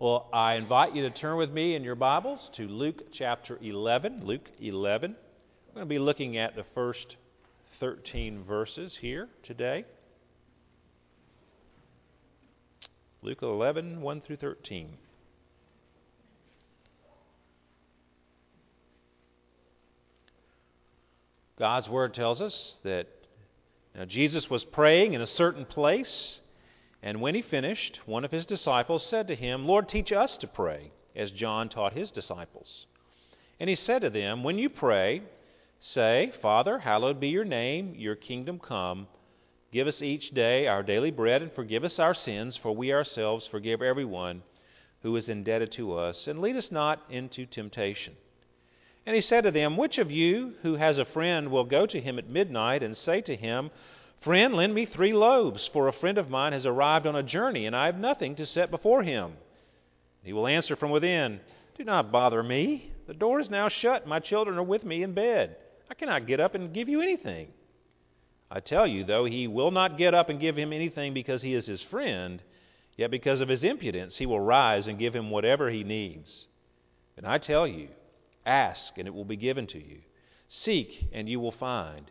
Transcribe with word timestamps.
Well, 0.00 0.30
I 0.32 0.54
invite 0.54 0.96
you 0.96 1.02
to 1.02 1.10
turn 1.10 1.36
with 1.36 1.50
me 1.50 1.74
in 1.74 1.84
your 1.84 1.94
Bibles 1.94 2.50
to 2.54 2.66
Luke 2.66 3.12
chapter 3.12 3.58
11. 3.60 4.24
Luke 4.24 4.48
11. 4.58 5.14
We're 5.68 5.74
going 5.74 5.86
to 5.86 5.88
be 5.90 5.98
looking 5.98 6.38
at 6.38 6.56
the 6.56 6.64
first 6.74 7.16
13 7.80 8.42
verses 8.44 8.96
here 8.98 9.28
today. 9.42 9.84
Luke 13.20 13.42
11, 13.42 14.00
1 14.00 14.20
through 14.22 14.36
13. 14.36 14.88
God's 21.58 21.90
Word 21.90 22.14
tells 22.14 22.40
us 22.40 22.78
that 22.84 23.06
now, 23.94 24.06
Jesus 24.06 24.48
was 24.48 24.64
praying 24.64 25.12
in 25.12 25.20
a 25.20 25.26
certain 25.26 25.66
place, 25.66 26.38
and 27.02 27.20
when 27.20 27.34
he 27.34 27.42
finished, 27.42 28.00
one 28.06 28.24
of 28.24 28.30
his 28.30 28.44
disciples 28.44 29.04
said 29.04 29.28
to 29.28 29.34
him, 29.34 29.66
Lord, 29.66 29.88
teach 29.88 30.12
us 30.12 30.36
to 30.38 30.46
pray, 30.46 30.92
as 31.16 31.30
John 31.30 31.68
taught 31.68 31.94
his 31.94 32.10
disciples. 32.10 32.86
And 33.58 33.70
he 33.70 33.74
said 33.74 34.02
to 34.02 34.10
them, 34.10 34.42
When 34.42 34.58
you 34.58 34.68
pray, 34.68 35.22
say, 35.78 36.32
Father, 36.42 36.78
hallowed 36.78 37.18
be 37.18 37.28
your 37.28 37.44
name, 37.44 37.94
your 37.96 38.16
kingdom 38.16 38.58
come. 38.58 39.08
Give 39.72 39.86
us 39.86 40.02
each 40.02 40.30
day 40.30 40.66
our 40.66 40.82
daily 40.82 41.10
bread, 41.10 41.42
and 41.42 41.52
forgive 41.52 41.84
us 41.84 41.98
our 41.98 42.14
sins, 42.14 42.56
for 42.56 42.74
we 42.74 42.92
ourselves 42.92 43.46
forgive 43.46 43.80
everyone 43.80 44.42
who 45.02 45.16
is 45.16 45.30
indebted 45.30 45.72
to 45.72 45.94
us. 45.94 46.26
And 46.26 46.40
lead 46.40 46.56
us 46.56 46.70
not 46.70 47.02
into 47.08 47.46
temptation. 47.46 48.14
And 49.06 49.14
he 49.14 49.22
said 49.22 49.44
to 49.44 49.50
them, 49.50 49.78
Which 49.78 49.96
of 49.96 50.10
you 50.10 50.54
who 50.62 50.74
has 50.74 50.98
a 50.98 51.04
friend 51.06 51.50
will 51.50 51.64
go 51.64 51.86
to 51.86 52.00
him 52.00 52.18
at 52.18 52.28
midnight 52.28 52.82
and 52.82 52.94
say 52.94 53.22
to 53.22 53.34
him, 53.34 53.70
Friend, 54.20 54.54
lend 54.54 54.74
me 54.74 54.84
three 54.84 55.14
loaves, 55.14 55.66
for 55.66 55.88
a 55.88 55.92
friend 55.92 56.18
of 56.18 56.28
mine 56.28 56.52
has 56.52 56.66
arrived 56.66 57.06
on 57.06 57.16
a 57.16 57.22
journey, 57.22 57.64
and 57.64 57.74
I 57.74 57.86
have 57.86 57.98
nothing 57.98 58.36
to 58.36 58.44
set 58.44 58.70
before 58.70 59.02
him? 59.02 59.32
He 60.22 60.34
will 60.34 60.46
answer 60.46 60.76
from 60.76 60.90
within, 60.90 61.40
Do 61.76 61.84
not 61.84 62.12
bother 62.12 62.42
me. 62.42 62.92
The 63.06 63.14
door 63.14 63.40
is 63.40 63.48
now 63.48 63.68
shut. 63.68 64.06
My 64.06 64.18
children 64.18 64.58
are 64.58 64.62
with 64.62 64.84
me 64.84 65.02
in 65.02 65.14
bed. 65.14 65.56
I 65.90 65.94
cannot 65.94 66.26
get 66.26 66.38
up 66.38 66.54
and 66.54 66.74
give 66.74 66.88
you 66.88 67.00
anything. 67.00 67.48
I 68.50 68.60
tell 68.60 68.86
you, 68.86 69.04
though 69.04 69.24
he 69.24 69.46
will 69.46 69.70
not 69.70 69.96
get 69.96 70.12
up 70.12 70.28
and 70.28 70.38
give 70.38 70.56
him 70.56 70.72
anything 70.72 71.14
because 71.14 71.40
he 71.40 71.54
is 71.54 71.66
his 71.66 71.80
friend, 71.80 72.42
yet 72.96 73.10
because 73.10 73.40
of 73.40 73.48
his 73.48 73.64
impudence 73.64 74.18
he 74.18 74.26
will 74.26 74.40
rise 74.40 74.86
and 74.86 74.98
give 74.98 75.16
him 75.16 75.30
whatever 75.30 75.70
he 75.70 75.82
needs. 75.82 76.46
And 77.16 77.26
I 77.26 77.38
tell 77.38 77.66
you, 77.66 77.88
Ask, 78.44 78.98
and 78.98 79.06
it 79.08 79.14
will 79.14 79.24
be 79.24 79.36
given 79.36 79.66
to 79.68 79.78
you. 79.78 79.98
Seek, 80.48 81.08
and 81.12 81.28
you 81.28 81.40
will 81.40 81.52
find. 81.52 82.10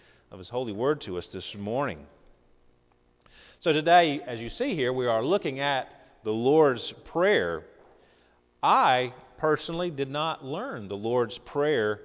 of 0.31 0.39
His 0.39 0.49
holy 0.49 0.71
word 0.71 1.01
to 1.01 1.17
us 1.17 1.27
this 1.27 1.55
morning. 1.55 1.99
So, 3.59 3.73
today, 3.73 4.21
as 4.25 4.39
you 4.39 4.49
see 4.49 4.75
here, 4.75 4.93
we 4.93 5.05
are 5.05 5.23
looking 5.23 5.59
at 5.59 5.89
the 6.23 6.31
Lord's 6.31 6.93
Prayer. 7.05 7.63
I 8.63 9.13
personally 9.37 9.91
did 9.91 10.09
not 10.09 10.45
learn 10.45 10.87
the 10.87 10.95
Lord's 10.95 11.37
Prayer 11.39 11.99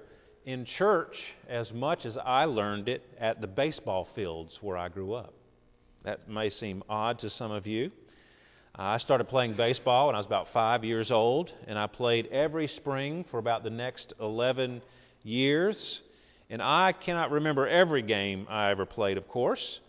in 0.45 0.65
church 0.65 1.23
as 1.47 1.71
much 1.71 2.05
as 2.05 2.17
I 2.17 2.45
learned 2.45 2.89
it 2.89 3.03
at 3.19 3.41
the 3.41 3.47
baseball 3.47 4.07
fields 4.13 4.59
where 4.61 4.77
I 4.77 4.89
grew 4.89 5.13
up. 5.13 5.33
That 6.03 6.29
may 6.29 6.49
seem 6.49 6.83
odd 6.89 7.19
to 7.19 7.29
some 7.29 7.51
of 7.51 7.65
you. 7.65 7.91
I 8.75 8.97
started 8.97 9.25
playing 9.25 9.53
baseball 9.53 10.07
when 10.07 10.15
I 10.15 10.19
was 10.19 10.27
about 10.27 10.49
five 10.49 10.83
years 10.83 11.11
old, 11.11 11.51
and 11.65 11.79
I 11.79 11.87
played 11.87 12.27
every 12.27 12.67
spring 12.67 13.25
for 13.31 13.39
about 13.39 13.63
the 13.63 13.71
next 13.71 14.13
11 14.19 14.81
years. 15.23 16.01
And 16.49 16.61
I 16.61 16.93
cannot 16.93 17.31
remember 17.31 17.67
every 17.67 18.01
game 18.01 18.47
I 18.49 18.71
ever 18.71 18.85
played, 18.85 19.17
of 19.17 19.27
course, 19.27 19.81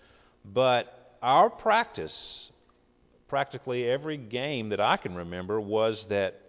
but 0.44 1.16
our 1.22 1.48
practice, 1.50 2.50
practically 3.28 3.88
every 3.88 4.16
game 4.16 4.70
that 4.70 4.80
I 4.80 4.96
can 4.96 5.14
remember, 5.14 5.60
was 5.60 6.06
that 6.06 6.40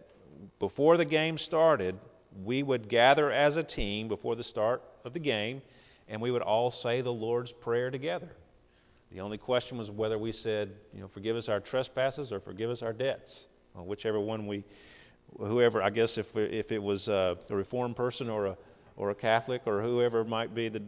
before 0.60 0.98
the 0.98 1.06
game 1.06 1.38
started, 1.38 1.96
we 2.44 2.64
would 2.64 2.90
gather 2.90 3.32
as 3.32 3.58
a 3.58 3.64
team 3.64 4.08
before 4.08 4.36
the 4.36 4.44
start 4.44 4.82
of 5.04 5.14
the 5.14 5.20
game, 5.20 5.62
and 6.08 6.22
we 6.22 6.32
would 6.32 6.42
all 6.42 6.72
say 6.72 7.02
the 7.02 7.14
Lord's 7.14 7.52
Prayer 7.52 7.92
together. 7.92 8.30
The 9.12 9.22
only 9.22 9.38
question 9.38 9.78
was 9.78 9.90
whether 9.90 10.18
we 10.18 10.32
said, 10.32 10.72
you 10.94 11.02
know, 11.02 11.08
forgive 11.08 11.36
us 11.36 11.50
our 11.50 11.60
trespasses 11.60 12.32
or 12.32 12.40
forgive 12.40 12.70
us 12.70 12.82
our 12.82 12.94
debts. 12.94 13.48
Whichever 13.76 14.20
one 14.20 14.46
we, 14.46 14.64
whoever, 15.38 15.82
I 15.82 15.90
guess 15.90 16.18
if, 16.18 16.36
if 16.36 16.72
it 16.72 16.82
was 16.82 17.08
a 17.08 17.38
Reformed 17.50 17.96
person 17.96 18.30
or 18.30 18.48
a, 18.48 18.58
or 19.00 19.12
a 19.12 19.16
Catholic 19.16 19.62
or 19.66 19.82
whoever 19.82 20.26
might 20.26 20.54
be, 20.54 20.68
the, 20.68 20.82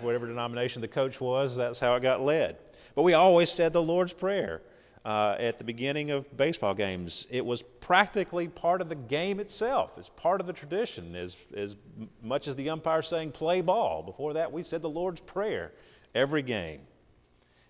whatever 0.00 0.26
denomination 0.26 0.80
the 0.80 0.88
coach 0.88 1.20
was, 1.20 1.56
that's 1.56 1.80
how 1.80 1.96
it 1.96 2.00
got 2.00 2.22
led. 2.22 2.56
But 2.94 3.02
we 3.02 3.12
always 3.12 3.50
said 3.50 3.72
the 3.72 3.82
Lord's 3.82 4.12
Prayer 4.12 4.62
uh, 5.04 5.34
at 5.38 5.58
the 5.58 5.64
beginning 5.64 6.12
of 6.12 6.24
baseball 6.36 6.74
games. 6.74 7.26
It 7.28 7.44
was 7.44 7.62
practically 7.80 8.46
part 8.46 8.80
of 8.80 8.88
the 8.88 8.94
game 8.94 9.40
itself. 9.40 9.90
It's 9.98 10.10
part 10.16 10.40
of 10.40 10.46
the 10.46 10.52
tradition, 10.52 11.16
as, 11.16 11.36
as 11.56 11.74
much 12.22 12.46
as 12.46 12.54
the 12.54 12.70
umpire 12.70 13.02
saying 13.02 13.32
play 13.32 13.62
ball. 13.62 14.04
Before 14.04 14.34
that, 14.34 14.52
we 14.52 14.62
said 14.62 14.80
the 14.80 14.88
Lord's 14.88 15.20
Prayer 15.20 15.72
every 16.14 16.42
game. 16.42 16.82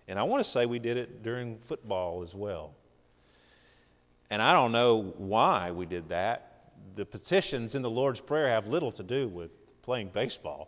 And 0.07 0.19
I 0.19 0.23
want 0.23 0.45
to 0.45 0.49
say 0.49 0.67
we 0.67 0.79
did 0.79 0.97
it 0.97 1.23
during 1.23 1.57
football 1.67 2.23
as 2.23 2.35
well. 2.35 2.75
And 4.29 4.43
I 4.43 4.53
don't 4.53 4.71
know 4.71 5.11
why 5.17 5.71
we 5.71 5.87
did 5.87 6.09
that. 6.09 6.71
The 6.95 7.05
petitions 7.05 7.73
in 7.73 7.81
the 7.81 7.89
Lord's 7.89 8.19
Prayer 8.19 8.49
have 8.49 8.67
little 8.67 8.91
to 8.91 9.03
do 9.03 9.27
with 9.27 9.49
playing 9.87 10.11
baseball. 10.13 10.67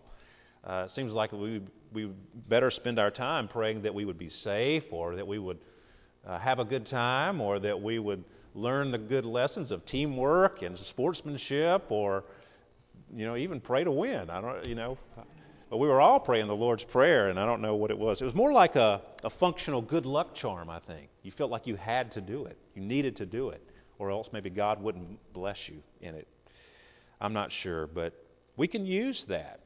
Uh, 0.63 0.85
it 0.85 0.91
seems 0.91 1.11
like 1.11 1.33
we 1.33 1.61
we 1.91 2.09
better 2.47 2.71
spend 2.71 2.97
our 2.97 3.11
time 3.11 3.49
praying 3.49 3.81
that 3.81 3.93
we 3.93 4.05
would 4.05 4.17
be 4.17 4.29
safe, 4.29 4.85
or 4.91 5.17
that 5.17 5.27
we 5.27 5.37
would 5.37 5.59
uh, 6.25 6.39
have 6.39 6.59
a 6.59 6.63
good 6.63 6.85
time, 6.85 7.41
or 7.41 7.59
that 7.59 7.81
we 7.81 7.99
would 7.99 8.23
learn 8.55 8.91
the 8.91 8.97
good 8.97 9.25
lessons 9.25 9.71
of 9.71 9.85
teamwork 9.85 10.61
and 10.61 10.77
sportsmanship, 10.77 11.83
or 11.89 12.23
you 13.13 13.25
know 13.25 13.35
even 13.35 13.59
pray 13.59 13.83
to 13.83 13.91
win. 13.91 14.29
I 14.29 14.39
don't 14.39 14.65
you 14.65 14.75
know 14.75 14.97
but 15.69 15.77
we 15.77 15.87
were 15.87 16.01
all 16.01 16.19
praying 16.19 16.47
the 16.47 16.55
Lord's 16.55 16.85
Prayer, 16.85 17.29
and 17.29 17.39
I 17.39 17.45
don't 17.45 17.61
know 17.61 17.75
what 17.75 17.91
it 17.91 17.99
was. 17.99 18.21
It 18.21 18.25
was 18.25 18.33
more 18.33 18.51
like 18.51 18.75
a, 18.75 19.01
a 19.23 19.29
functional 19.29 19.81
good 19.81 20.05
luck 20.05 20.33
charm, 20.33 20.69
I 20.69 20.79
think. 20.79 21.09
You 21.21 21.31
felt 21.31 21.51
like 21.51 21.67
you 21.67 21.75
had 21.75 22.13
to 22.13 22.21
do 22.21 22.45
it, 22.45 22.57
you 22.73 22.81
needed 22.81 23.17
to 23.17 23.25
do 23.25 23.49
it, 23.49 23.61
or 23.99 24.09
else 24.09 24.29
maybe 24.31 24.49
God 24.49 24.81
wouldn't 24.81 25.19
bless 25.33 25.69
you 25.69 25.83
in 26.01 26.15
it. 26.15 26.27
I'm 27.21 27.33
not 27.33 27.51
sure, 27.51 27.85
but 27.85 28.13
we 28.59 28.67
can 28.67 28.85
use 28.85 29.23
that 29.29 29.61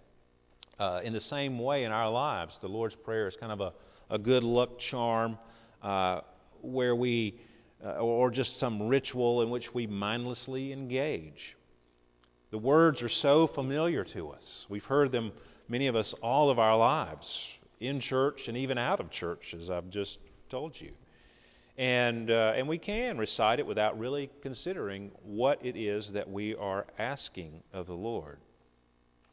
uh, 0.77 1.01
in 1.03 1.13
the 1.13 1.19
same 1.19 1.57
way 1.57 1.83
in 1.83 1.91
our 1.91 2.11
lives. 2.11 2.59
The 2.61 2.67
Lord's 2.67 2.93
Prayer 2.93 3.27
is 3.27 3.35
kind 3.35 3.51
of 3.51 3.59
a, 3.59 3.73
a 4.11 4.19
good 4.19 4.43
luck 4.43 4.77
charm 4.77 5.39
uh, 5.81 6.21
where 6.61 6.95
we, 6.95 7.39
uh, 7.83 7.93
or 7.93 8.29
just 8.29 8.59
some 8.59 8.87
ritual 8.87 9.41
in 9.41 9.49
which 9.49 9.73
we 9.73 9.87
mindlessly 9.87 10.71
engage. 10.71 11.57
The 12.51 12.59
words 12.59 13.01
are 13.01 13.09
so 13.09 13.47
familiar 13.47 14.03
to 14.03 14.29
us. 14.29 14.67
We've 14.69 14.85
heard 14.85 15.11
them 15.11 15.31
many 15.67 15.87
of 15.87 15.95
us 15.95 16.13
all 16.21 16.51
of 16.51 16.59
our 16.59 16.77
lives, 16.77 17.47
in 17.79 17.99
church 17.99 18.47
and 18.47 18.55
even 18.55 18.77
out 18.77 18.99
of 18.99 19.09
church, 19.09 19.55
as 19.59 19.71
I've 19.71 19.89
just 19.89 20.19
told 20.49 20.79
you. 20.79 20.91
And, 21.79 22.29
uh, 22.29 22.53
and 22.55 22.67
we 22.67 22.77
can 22.77 23.17
recite 23.17 23.57
it 23.57 23.65
without 23.65 23.97
really 23.97 24.29
considering 24.43 25.09
what 25.23 25.65
it 25.65 25.75
is 25.75 26.11
that 26.11 26.29
we 26.29 26.53
are 26.53 26.85
asking 26.99 27.63
of 27.73 27.87
the 27.87 27.95
Lord. 27.95 28.37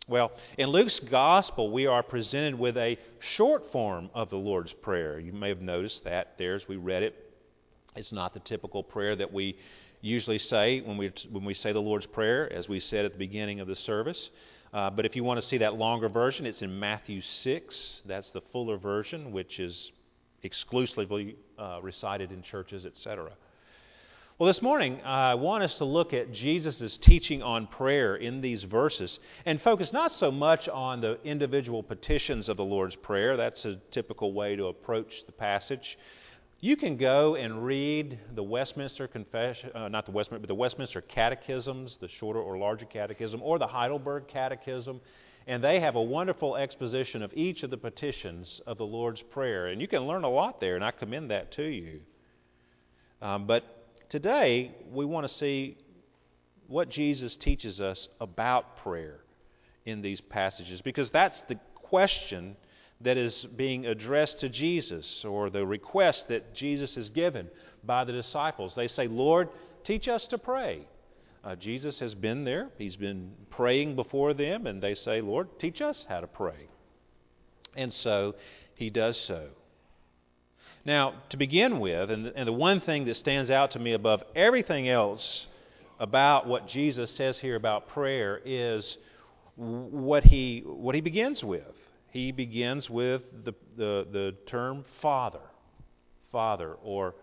Well, 0.08 0.32
in 0.58 0.68
Luke's 0.68 0.98
gospel, 0.98 1.70
we 1.70 1.86
are 1.86 2.02
presented 2.02 2.58
with 2.58 2.76
a 2.76 2.98
short 3.20 3.70
form 3.70 4.10
of 4.14 4.28
the 4.30 4.36
Lord's 4.36 4.72
Prayer. 4.72 5.20
You 5.20 5.32
may 5.32 5.48
have 5.48 5.60
noticed 5.60 6.04
that 6.04 6.36
there 6.36 6.54
as 6.54 6.66
we 6.66 6.76
read 6.76 7.02
it. 7.02 7.14
It's 7.94 8.12
not 8.12 8.34
the 8.34 8.40
typical 8.40 8.82
prayer 8.82 9.14
that 9.16 9.32
we 9.32 9.58
usually 10.00 10.38
say 10.38 10.80
when 10.80 10.96
we, 10.96 11.12
when 11.30 11.44
we 11.44 11.54
say 11.54 11.72
the 11.72 11.80
Lord's 11.80 12.06
Prayer, 12.06 12.52
as 12.52 12.68
we 12.68 12.80
said 12.80 13.04
at 13.04 13.12
the 13.12 13.18
beginning 13.18 13.60
of 13.60 13.68
the 13.68 13.76
service. 13.76 14.30
Uh, 14.72 14.88
but 14.88 15.04
if 15.04 15.16
you 15.16 15.24
want 15.24 15.40
to 15.40 15.46
see 15.46 15.58
that 15.58 15.74
longer 15.74 16.08
version, 16.08 16.46
it's 16.46 16.62
in 16.62 16.78
Matthew 16.78 17.20
6. 17.20 18.02
That's 18.06 18.30
the 18.30 18.40
fuller 18.40 18.76
version, 18.76 19.32
which 19.32 19.60
is 19.60 19.92
exclusively 20.42 21.36
uh, 21.58 21.80
recited 21.82 22.32
in 22.32 22.42
churches, 22.42 22.86
etc. 22.86 23.32
Well, 24.40 24.46
this 24.46 24.62
morning, 24.62 25.02
I 25.04 25.34
want 25.34 25.64
us 25.64 25.76
to 25.76 25.84
look 25.84 26.14
at 26.14 26.32
Jesus' 26.32 26.96
teaching 26.96 27.42
on 27.42 27.66
prayer 27.66 28.16
in 28.16 28.40
these 28.40 28.62
verses 28.62 29.18
and 29.44 29.60
focus 29.60 29.92
not 29.92 30.14
so 30.14 30.30
much 30.30 30.66
on 30.66 31.02
the 31.02 31.18
individual 31.24 31.82
petitions 31.82 32.48
of 32.48 32.56
the 32.56 32.64
Lord's 32.64 32.96
Prayer. 32.96 33.36
That's 33.36 33.66
a 33.66 33.76
typical 33.90 34.32
way 34.32 34.56
to 34.56 34.68
approach 34.68 35.26
the 35.26 35.32
passage. 35.32 35.98
You 36.58 36.74
can 36.74 36.96
go 36.96 37.34
and 37.34 37.66
read 37.66 38.18
the 38.34 38.42
Westminster 38.42 39.06
Confession, 39.06 39.72
uh, 39.74 39.88
not 39.88 40.06
the 40.06 40.12
Westminster, 40.12 40.40
but 40.40 40.48
the 40.48 40.54
Westminster 40.54 41.02
Catechisms, 41.02 41.98
the 41.98 42.08
shorter 42.08 42.40
or 42.40 42.56
larger 42.56 42.86
catechism, 42.86 43.42
or 43.42 43.58
the 43.58 43.66
Heidelberg 43.66 44.26
Catechism, 44.26 45.02
and 45.48 45.62
they 45.62 45.80
have 45.80 45.96
a 45.96 46.02
wonderful 46.02 46.56
exposition 46.56 47.20
of 47.20 47.30
each 47.34 47.62
of 47.62 47.68
the 47.68 47.76
petitions 47.76 48.62
of 48.66 48.78
the 48.78 48.86
Lord's 48.86 49.20
Prayer. 49.20 49.66
And 49.66 49.82
you 49.82 49.86
can 49.86 50.06
learn 50.06 50.24
a 50.24 50.30
lot 50.30 50.60
there, 50.60 50.76
and 50.76 50.84
I 50.84 50.92
commend 50.92 51.30
that 51.30 51.52
to 51.52 51.64
you. 51.64 52.00
Um, 53.20 53.46
but 53.46 53.79
today, 54.10 54.74
we 54.92 55.06
want 55.06 55.26
to 55.26 55.32
see 55.32 55.78
what 56.66 56.90
Jesus 56.90 57.36
teaches 57.36 57.80
us 57.80 58.08
about 58.20 58.76
prayer 58.78 59.20
in 59.86 60.02
these 60.02 60.20
passages, 60.20 60.82
because 60.82 61.10
that's 61.10 61.40
the 61.42 61.58
question 61.74 62.56
that 63.00 63.16
is 63.16 63.46
being 63.56 63.86
addressed 63.86 64.40
to 64.40 64.48
Jesus 64.48 65.24
or 65.24 65.48
the 65.48 65.64
request 65.64 66.28
that 66.28 66.54
Jesus 66.54 66.98
is 66.98 67.08
given 67.08 67.48
by 67.82 68.04
the 68.04 68.12
disciples. 68.12 68.74
They 68.74 68.88
say, 68.88 69.08
Lord, 69.08 69.48
teach 69.84 70.06
us 70.06 70.26
to 70.28 70.38
pray. 70.38 70.86
Uh, 71.42 71.56
Jesus 71.56 71.98
has 72.00 72.14
been 72.14 72.44
there, 72.44 72.68
he's 72.76 72.96
been 72.96 73.32
praying 73.48 73.96
before 73.96 74.34
them, 74.34 74.66
and 74.66 74.82
they 74.82 74.94
say, 74.94 75.22
Lord, 75.22 75.48
teach 75.58 75.80
us 75.80 76.04
how 76.06 76.20
to 76.20 76.26
pray. 76.26 76.68
And 77.74 77.90
so 77.90 78.34
he 78.74 78.90
does 78.90 79.16
so. 79.16 79.48
Now, 80.84 81.14
to 81.30 81.36
begin 81.36 81.80
with, 81.80 82.10
and 82.10 82.26
the, 82.26 82.36
and 82.36 82.48
the 82.48 82.52
one 82.52 82.80
thing 82.80 83.04
that 83.06 83.16
stands 83.16 83.50
out 83.50 83.72
to 83.72 83.78
me 83.78 83.92
above 83.92 84.22
everything 84.34 84.88
else 84.88 85.46
about 85.98 86.46
what 86.46 86.66
Jesus 86.66 87.10
says 87.10 87.38
here 87.38 87.56
about 87.56 87.88
prayer 87.88 88.40
is 88.44 88.96
what 89.56 90.24
he, 90.24 90.62
what 90.64 90.94
he 90.94 91.00
begins 91.00 91.44
with 91.44 91.76
he 92.10 92.32
begins 92.32 92.90
with 92.90 93.22
the, 93.44 93.52
the, 93.76 94.06
the 94.10 94.34
term 94.46 94.84
Father. 95.00 95.40
Father, 96.32 96.74
or 96.82 97.14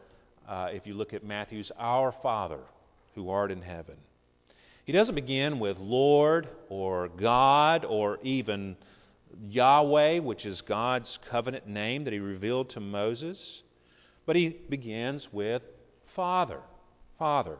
uh, 0.47 0.69
if 0.71 0.87
you 0.87 0.93
look 0.93 1.13
at 1.13 1.23
Matthew's, 1.23 1.71
Our 1.77 2.11
Father 2.11 2.59
who 3.15 3.29
art 3.29 3.51
in 3.51 3.61
heaven. 3.61 3.95
He 4.85 4.91
doesn't 4.93 5.15
begin 5.15 5.59
with 5.59 5.77
Lord 5.79 6.47
or 6.69 7.09
God 7.09 7.83
or 7.83 8.19
even 8.21 8.77
Yahweh, 9.49 10.19
which 10.19 10.45
is 10.45 10.61
God's 10.61 11.19
covenant 11.29 11.67
name 11.67 12.03
that 12.05 12.13
he 12.13 12.19
revealed 12.19 12.69
to 12.71 12.79
Moses, 12.79 13.61
but 14.25 14.35
he 14.35 14.49
begins 14.69 15.27
with 15.31 15.61
Father. 16.15 16.59
Father. 17.17 17.57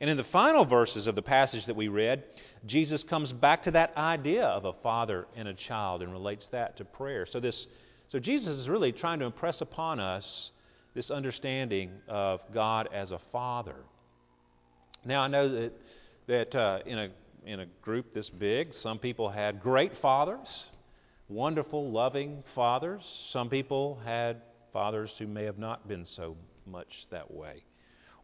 And 0.00 0.08
in 0.08 0.16
the 0.16 0.24
final 0.24 0.64
verses 0.64 1.06
of 1.06 1.14
the 1.14 1.22
passage 1.22 1.66
that 1.66 1.76
we 1.76 1.88
read, 1.88 2.24
Jesus 2.64 3.02
comes 3.02 3.32
back 3.32 3.62
to 3.64 3.70
that 3.72 3.94
idea 3.96 4.44
of 4.44 4.64
a 4.64 4.72
father 4.72 5.26
and 5.36 5.46
a 5.46 5.54
child 5.54 6.02
and 6.02 6.10
relates 6.10 6.48
that 6.48 6.76
to 6.78 6.84
prayer. 6.84 7.26
So 7.26 7.38
this 7.38 7.66
so 8.08 8.18
Jesus 8.18 8.58
is 8.58 8.68
really 8.68 8.90
trying 8.90 9.20
to 9.20 9.24
impress 9.24 9.60
upon 9.60 10.00
us 10.00 10.50
this 10.94 11.10
understanding 11.10 11.92
of 12.08 12.40
God 12.52 12.88
as 12.92 13.12
a 13.12 13.20
father. 13.30 13.76
Now 15.04 15.20
I 15.20 15.28
know 15.28 15.48
that 15.48 15.72
that 16.26 16.54
uh, 16.54 16.78
in 16.86 16.98
a 16.98 17.08
in 17.44 17.60
a 17.60 17.66
group 17.82 18.12
this 18.12 18.30
big, 18.30 18.74
some 18.74 18.98
people 18.98 19.28
had 19.28 19.60
great 19.60 19.96
fathers, 19.96 20.64
wonderful, 21.28 21.90
loving 21.90 22.42
fathers. 22.54 23.02
Some 23.30 23.48
people 23.48 24.00
had 24.04 24.42
fathers 24.72 25.14
who 25.18 25.26
may 25.26 25.44
have 25.44 25.58
not 25.58 25.88
been 25.88 26.06
so 26.06 26.36
much 26.66 27.06
that 27.10 27.32
way. 27.32 27.64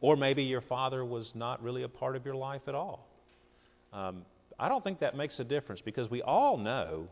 Or 0.01 0.17
maybe 0.17 0.43
your 0.43 0.61
father 0.61 1.05
was 1.05 1.33
not 1.35 1.63
really 1.63 1.83
a 1.83 1.89
part 1.89 2.17
of 2.17 2.25
your 2.25 2.35
life 2.35 2.63
at 2.69 2.75
all. 2.75 3.09
Um, 3.93 4.25
I 4.59 4.69
don't 4.69 4.85
think 4.85 5.01
that 5.01 5.17
makes 5.17 5.39
a 5.41 5.45
difference 5.45 5.81
because 5.81 6.11
we 6.11 6.23
all 6.23 6.57
know 6.57 7.09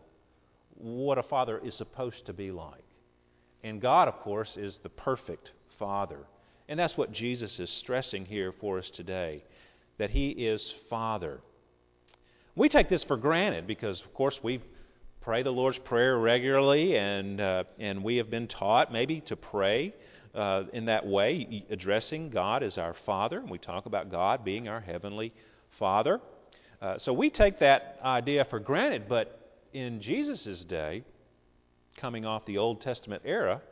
what 0.76 1.18
a 1.18 1.22
father 1.22 1.58
is 1.58 1.74
supposed 1.74 2.26
to 2.26 2.32
be 2.32 2.50
like. 2.50 2.84
And 3.62 3.80
God, 3.80 4.08
of 4.08 4.18
course, 4.20 4.56
is 4.56 4.78
the 4.82 4.90
perfect 4.90 5.52
father. 5.78 6.18
And 6.68 6.78
that's 6.78 6.96
what 6.96 7.12
Jesus 7.12 7.58
is 7.58 7.70
stressing 7.70 8.26
here 8.26 8.52
for 8.52 8.78
us 8.78 8.90
today 8.90 9.44
that 9.96 10.10
he 10.10 10.30
is 10.30 10.74
father. 10.90 11.40
We 12.56 12.68
take 12.68 12.88
this 12.88 13.02
for 13.02 13.16
granted 13.16 13.66
because, 13.66 14.00
of 14.02 14.14
course, 14.14 14.38
we 14.40 14.60
pray 15.20 15.42
the 15.42 15.50
Lord's 15.50 15.78
Prayer 15.78 16.16
regularly, 16.16 16.96
and, 16.96 17.40
uh, 17.40 17.64
and 17.80 18.04
we 18.04 18.18
have 18.18 18.30
been 18.30 18.46
taught 18.46 18.92
maybe 18.92 19.22
to 19.22 19.34
pray 19.34 19.92
uh, 20.36 20.62
in 20.72 20.84
that 20.84 21.04
way, 21.04 21.64
addressing 21.68 22.30
God 22.30 22.62
as 22.62 22.78
our 22.78 22.94
Father. 23.06 23.40
And 23.40 23.50
we 23.50 23.58
talk 23.58 23.86
about 23.86 24.08
God 24.08 24.44
being 24.44 24.68
our 24.68 24.80
Heavenly 24.80 25.32
Father. 25.80 26.20
Uh, 26.80 26.96
so 26.98 27.12
we 27.12 27.28
take 27.28 27.58
that 27.58 27.98
idea 28.04 28.44
for 28.44 28.60
granted, 28.60 29.08
but 29.08 29.64
in 29.72 30.00
Jesus' 30.00 30.64
day, 30.64 31.02
coming 31.96 32.24
off 32.24 32.46
the 32.46 32.58
Old 32.58 32.82
Testament 32.82 33.22
era, 33.24 33.62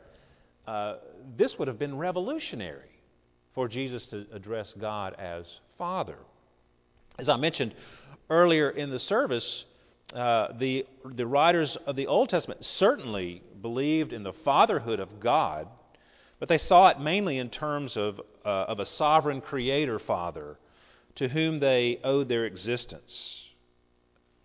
uh, 0.67 0.95
this 1.37 1.57
would 1.57 1.69
have 1.69 1.79
been 1.79 1.97
revolutionary 1.97 2.89
for 3.55 3.69
Jesus 3.69 4.07
to 4.07 4.25
address 4.33 4.73
God 4.77 5.15
as 5.17 5.45
Father. 5.77 6.17
As 7.17 7.29
I 7.29 7.37
mentioned 7.37 7.73
earlier 8.29 8.69
in 8.69 8.89
the 8.89 8.99
service, 8.99 9.65
uh, 10.13 10.49
the, 10.57 10.85
the 11.05 11.27
writers 11.27 11.77
of 11.85 11.95
the 11.95 12.07
Old 12.07 12.29
Testament 12.29 12.63
certainly 12.65 13.41
believed 13.61 14.13
in 14.13 14.23
the 14.23 14.33
fatherhood 14.33 14.99
of 14.99 15.19
God 15.19 15.67
but 16.43 16.49
they 16.49 16.57
saw 16.57 16.89
it 16.89 16.99
mainly 16.99 17.37
in 17.37 17.49
terms 17.49 17.95
of, 17.95 18.19
uh, 18.43 18.49
of 18.49 18.81
a 18.81 18.85
sovereign 18.85 19.39
creator 19.39 19.97
father 19.97 20.57
to 21.15 21.29
whom 21.29 21.57
they 21.61 22.01
owed 22.03 22.27
their 22.27 22.43
existence. 22.43 23.49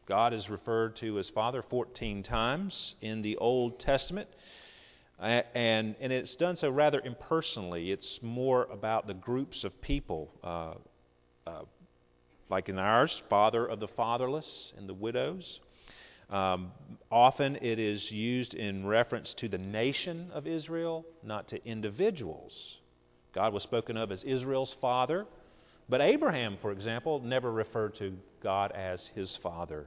God 0.06 0.32
is 0.32 0.48
referred 0.48 0.94
to 0.98 1.18
as 1.18 1.28
Father 1.28 1.60
14 1.60 2.22
times 2.22 2.94
in 3.00 3.22
the 3.22 3.36
Old 3.38 3.80
Testament, 3.80 4.28
and, 5.18 5.96
and 6.00 6.12
it's 6.12 6.36
done 6.36 6.54
so 6.54 6.70
rather 6.70 7.00
impersonally. 7.00 7.90
It's 7.90 8.20
more 8.22 8.68
about 8.70 9.08
the 9.08 9.14
groups 9.14 9.64
of 9.64 9.80
people, 9.80 10.30
uh, 10.44 10.74
uh, 11.48 11.62
like 12.50 12.68
in 12.68 12.78
ours, 12.78 13.22
Father 13.28 13.66
of 13.66 13.80
the 13.80 13.88
fatherless 13.88 14.72
and 14.76 14.88
the 14.88 14.94
widows. 14.94 15.60
Um, 16.30 16.72
often 17.10 17.56
it 17.56 17.78
is 17.78 18.10
used 18.10 18.54
in 18.54 18.86
reference 18.86 19.32
to 19.34 19.48
the 19.48 19.58
nation 19.58 20.30
of 20.32 20.46
Israel, 20.46 21.06
not 21.22 21.48
to 21.48 21.66
individuals. 21.66 22.78
God 23.32 23.52
was 23.52 23.62
spoken 23.62 23.96
of 23.96 24.12
as 24.12 24.24
Israel's 24.24 24.76
father, 24.80 25.26
but 25.88 26.02
Abraham, 26.02 26.58
for 26.60 26.70
example, 26.70 27.20
never 27.20 27.50
referred 27.50 27.94
to 27.96 28.16
God 28.42 28.72
as 28.72 29.06
his 29.14 29.36
father, 29.36 29.86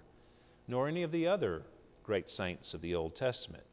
nor 0.68 0.88
any 0.88 1.04
of 1.04 1.12
the 1.12 1.28
other 1.28 1.62
great 2.04 2.30
saints 2.30 2.74
of 2.74 2.82
the 2.82 2.96
Old 2.96 3.16
Testament. 3.16 3.64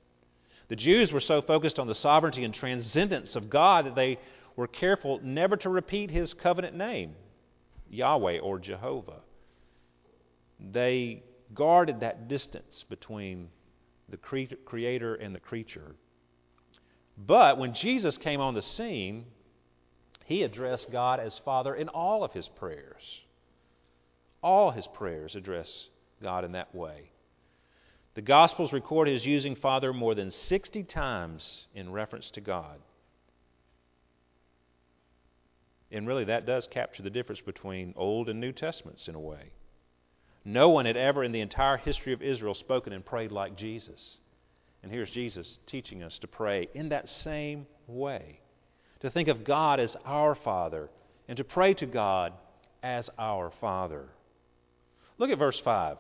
The 0.69 0.77
Jews 0.77 1.11
were 1.11 1.21
so 1.21 1.41
focused 1.41 1.79
on 1.79 1.87
the 1.87 1.95
sovereignty 1.95 2.45
and 2.45 2.53
transcendence 2.53 3.35
of 3.35 3.49
God 3.49 3.87
that 3.87 3.95
they 3.95 4.19
were 4.57 4.67
careful 4.67 5.21
never 5.23 5.57
to 5.57 5.71
repeat 5.71 6.11
his 6.11 6.35
covenant 6.35 6.77
name, 6.77 7.15
Yahweh 7.91 8.39
or 8.39 8.59
Jehovah. 8.59 9.21
They 10.61 11.23
guarded 11.55 12.01
that 12.01 12.29
distance 12.29 12.85
between 12.89 13.49
the 14.09 14.17
creator 14.17 15.15
and 15.15 15.35
the 15.35 15.41
creature. 15.41 15.95
But 17.17 17.59
when 17.59 17.75
Jesus 17.75 18.17
came 18.17 18.41
on 18.41 18.55
the 18.55 18.63
scene, 18.63 19.27
he 20.25 20.43
addressed 20.43 20.91
God 20.91 21.21
as 21.21 21.39
Father 21.39 21.75
in 21.75 21.89
all 21.89 22.23
of 22.23 22.33
his 22.33 22.49
prayers. 22.49 23.23
All 24.43 24.71
his 24.71 24.87
prayers 24.87 25.35
address 25.35 25.89
God 26.23 26.45
in 26.45 26.53
that 26.53 26.75
way. 26.75 27.11
The 28.15 28.23
Gospels 28.23 28.73
record 28.73 29.09
his 29.09 29.25
using 29.25 29.55
Father 29.55 29.93
more 29.93 30.15
than 30.15 30.31
60 30.31 30.83
times 30.85 31.67
in 31.75 31.93
reference 31.93 32.31
to 32.33 32.41
God. 32.41 32.79
And 35.91 36.07
really, 36.07 36.25
that 36.25 36.47
does 36.47 36.69
capture 36.71 37.03
the 37.03 37.11
difference 37.11 37.41
between 37.41 37.95
Old 37.97 38.29
and 38.29 38.41
New 38.41 38.53
Testaments 38.53 39.09
in 39.09 39.15
a 39.15 39.21
way. 39.21 39.51
No 40.45 40.69
one 40.69 40.87
had 40.87 40.97
ever 40.97 41.25
in 41.25 41.33
the 41.33 41.41
entire 41.41 41.77
history 41.77 42.13
of 42.13 42.23
Israel 42.23 42.55
spoken 42.55 42.93
and 42.93 43.05
prayed 43.05 43.33
like 43.33 43.57
Jesus. 43.57 44.19
And 44.83 44.93
here's 44.93 45.11
Jesus 45.11 45.59
teaching 45.67 46.03
us 46.03 46.19
to 46.21 46.27
pray 46.27 46.69
in 46.75 46.91
that 46.91 47.09
same 47.09 47.67
way 47.87 48.41
to 49.01 49.11
think 49.11 49.29
of 49.29 49.45
God 49.45 49.81
as 49.81 49.97
our 50.05 50.35
Father 50.35 50.91
and 51.29 51.37
to 51.37 51.45
pray 51.45 51.75
to 51.75 51.87
God 51.87 52.33
as 52.83 53.09
our 53.19 53.51
Father. 53.61 54.09
Look 55.19 55.31
at 55.31 55.39
verse 55.39 55.61
5. 55.61 55.99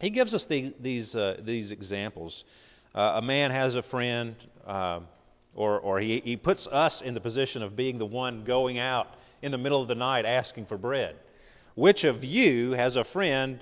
He 0.00 0.10
gives 0.10 0.34
us 0.34 0.44
the, 0.44 0.74
these, 0.80 1.14
uh, 1.14 1.38
these 1.42 1.70
examples. 1.72 2.44
Uh, 2.94 3.14
a 3.16 3.22
man 3.22 3.50
has 3.50 3.74
a 3.74 3.82
friend, 3.82 4.36
uh, 4.66 5.00
or, 5.58 5.80
or 5.80 5.98
he, 5.98 6.22
he 6.24 6.36
puts 6.36 6.68
us 6.68 7.02
in 7.02 7.14
the 7.14 7.20
position 7.20 7.62
of 7.62 7.74
being 7.74 7.98
the 7.98 8.06
one 8.06 8.44
going 8.44 8.78
out 8.78 9.08
in 9.42 9.50
the 9.50 9.58
middle 9.58 9.82
of 9.82 9.88
the 9.88 9.94
night 9.96 10.24
asking 10.24 10.66
for 10.66 10.78
bread. 10.78 11.16
Which 11.74 12.04
of 12.04 12.22
you 12.22 12.72
has 12.72 12.94
a 12.94 13.02
friend 13.02 13.60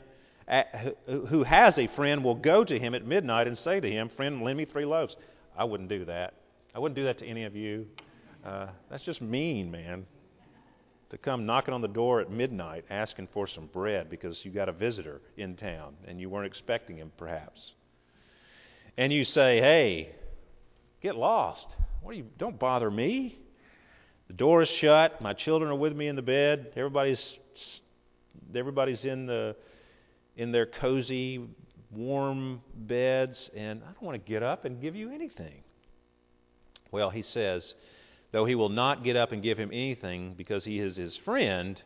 who 1.07 1.43
has 1.43 1.79
a 1.79 1.87
friend 1.87 2.23
will 2.23 2.35
go 2.35 2.65
to 2.65 2.79
him 2.79 2.95
at 2.95 3.07
midnight 3.07 3.47
and 3.47 3.57
say 3.57 3.81
to 3.81 3.91
him, 3.91 4.11
Friend, 4.11 4.43
lend 4.43 4.59
me 4.59 4.67
three 4.67 4.85
loaves? 4.85 5.17
I 5.57 5.65
wouldn't 5.65 5.89
do 5.89 6.05
that. 6.05 6.35
I 6.75 6.81
wouldn't 6.81 6.97
do 6.97 7.05
that 7.05 7.17
to 7.19 7.27
any 7.27 7.45
of 7.45 7.57
you. 7.57 7.87
Uh, 8.45 8.67
that's 8.91 9.03
just 9.03 9.23
mean, 9.23 9.71
man. 9.71 10.05
To 11.11 11.19
come 11.19 11.47
knocking 11.47 11.73
on 11.73 11.81
the 11.81 11.89
door 11.89 12.21
at 12.21 12.31
midnight 12.31 12.85
asking 12.91 13.29
for 13.33 13.47
some 13.47 13.69
bread 13.69 14.11
because 14.11 14.45
you 14.45 14.51
got 14.51 14.69
a 14.69 14.73
visitor 14.73 15.23
in 15.39 15.57
town 15.57 15.95
and 16.07 16.21
you 16.21 16.29
weren't 16.29 16.47
expecting 16.47 16.99
him, 16.99 17.11
perhaps. 17.17 17.73
And 18.99 19.11
you 19.11 19.25
say, 19.25 19.61
Hey, 19.61 20.11
get 21.01 21.17
lost. 21.17 21.71
What 22.07 22.13
do 22.13 22.19
you 22.19 22.29
don't 22.39 22.57
bother 22.57 22.89
me. 22.89 23.37
The 24.29 24.35
door 24.35 24.63
is 24.63 24.69
shut. 24.69 25.21
My 25.21 25.33
children 25.33 25.73
are 25.73 25.75
with 25.75 25.93
me 25.93 26.07
in 26.07 26.15
the 26.15 26.23
bed. 26.23 26.71
Everybody's 26.77 27.37
everybody's 28.55 29.05
in 29.05 29.27
the 29.27 29.57
in 30.37 30.53
their 30.53 30.67
cozy, 30.67 31.49
warm 31.91 32.63
beds, 32.77 33.51
and 33.57 33.83
I 33.83 33.87
don't 33.87 34.05
want 34.05 34.25
to 34.25 34.31
get 34.31 34.45
up 34.45 34.65
and 34.65 34.81
give 34.81 34.95
you 34.95 35.11
anything. 35.11 35.65
Well, 36.93 37.11
he 37.11 37.23
says, 37.23 37.75
though 38.31 38.45
he 38.45 38.55
will 38.55 38.69
not 38.69 39.03
get 39.03 39.17
up 39.17 39.33
and 39.33 39.43
give 39.43 39.59
him 39.59 39.71
anything 39.73 40.35
because 40.35 40.65
he 40.65 40.79
is 40.79 40.95
his 40.95 41.17
friend, 41.17 41.83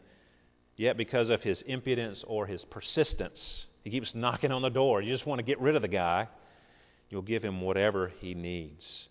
yet 0.77 0.99
because 0.99 1.31
of 1.31 1.43
his 1.43 1.63
impudence 1.63 2.27
or 2.27 2.45
his 2.45 2.63
persistence, 2.67 3.65
he 3.85 3.89
keeps 3.89 4.15
knocking 4.15 4.53
on 4.53 4.61
the 4.61 4.69
door. 4.69 5.01
You 5.01 5.13
just 5.13 5.25
want 5.25 5.39
to 5.39 5.45
get 5.45 5.59
rid 5.63 5.77
of 5.77 5.81
the 5.81 5.89
guy. 5.89 6.29
You'll 7.09 7.23
give 7.23 7.43
him 7.43 7.63
whatever 7.63 8.13
he 8.21 8.35
needs. 8.35 9.09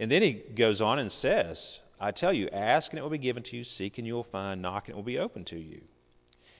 And 0.00 0.10
then 0.10 0.22
he 0.22 0.32
goes 0.32 0.80
on 0.80 0.98
and 0.98 1.12
says, 1.12 1.78
I 2.00 2.10
tell 2.10 2.32
you, 2.32 2.48
ask 2.48 2.90
and 2.90 2.98
it 2.98 3.02
will 3.02 3.10
be 3.10 3.18
given 3.18 3.42
to 3.42 3.56
you, 3.56 3.64
seek 3.64 3.98
and 3.98 4.06
you 4.06 4.14
will 4.14 4.24
find, 4.24 4.62
knock 4.62 4.88
and 4.88 4.94
it 4.94 4.96
will 4.96 5.02
be 5.02 5.18
open 5.18 5.44
to 5.44 5.58
you. 5.58 5.82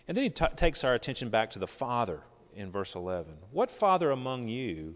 And 0.06 0.14
then 0.14 0.24
he 0.24 0.30
t- 0.30 0.44
takes 0.56 0.84
our 0.84 0.92
attention 0.92 1.30
back 1.30 1.50
to 1.52 1.58
the 1.58 1.66
Father 1.66 2.20
in 2.54 2.70
verse 2.70 2.94
11. 2.94 3.32
What 3.50 3.70
father 3.70 4.10
among 4.10 4.48
you, 4.48 4.94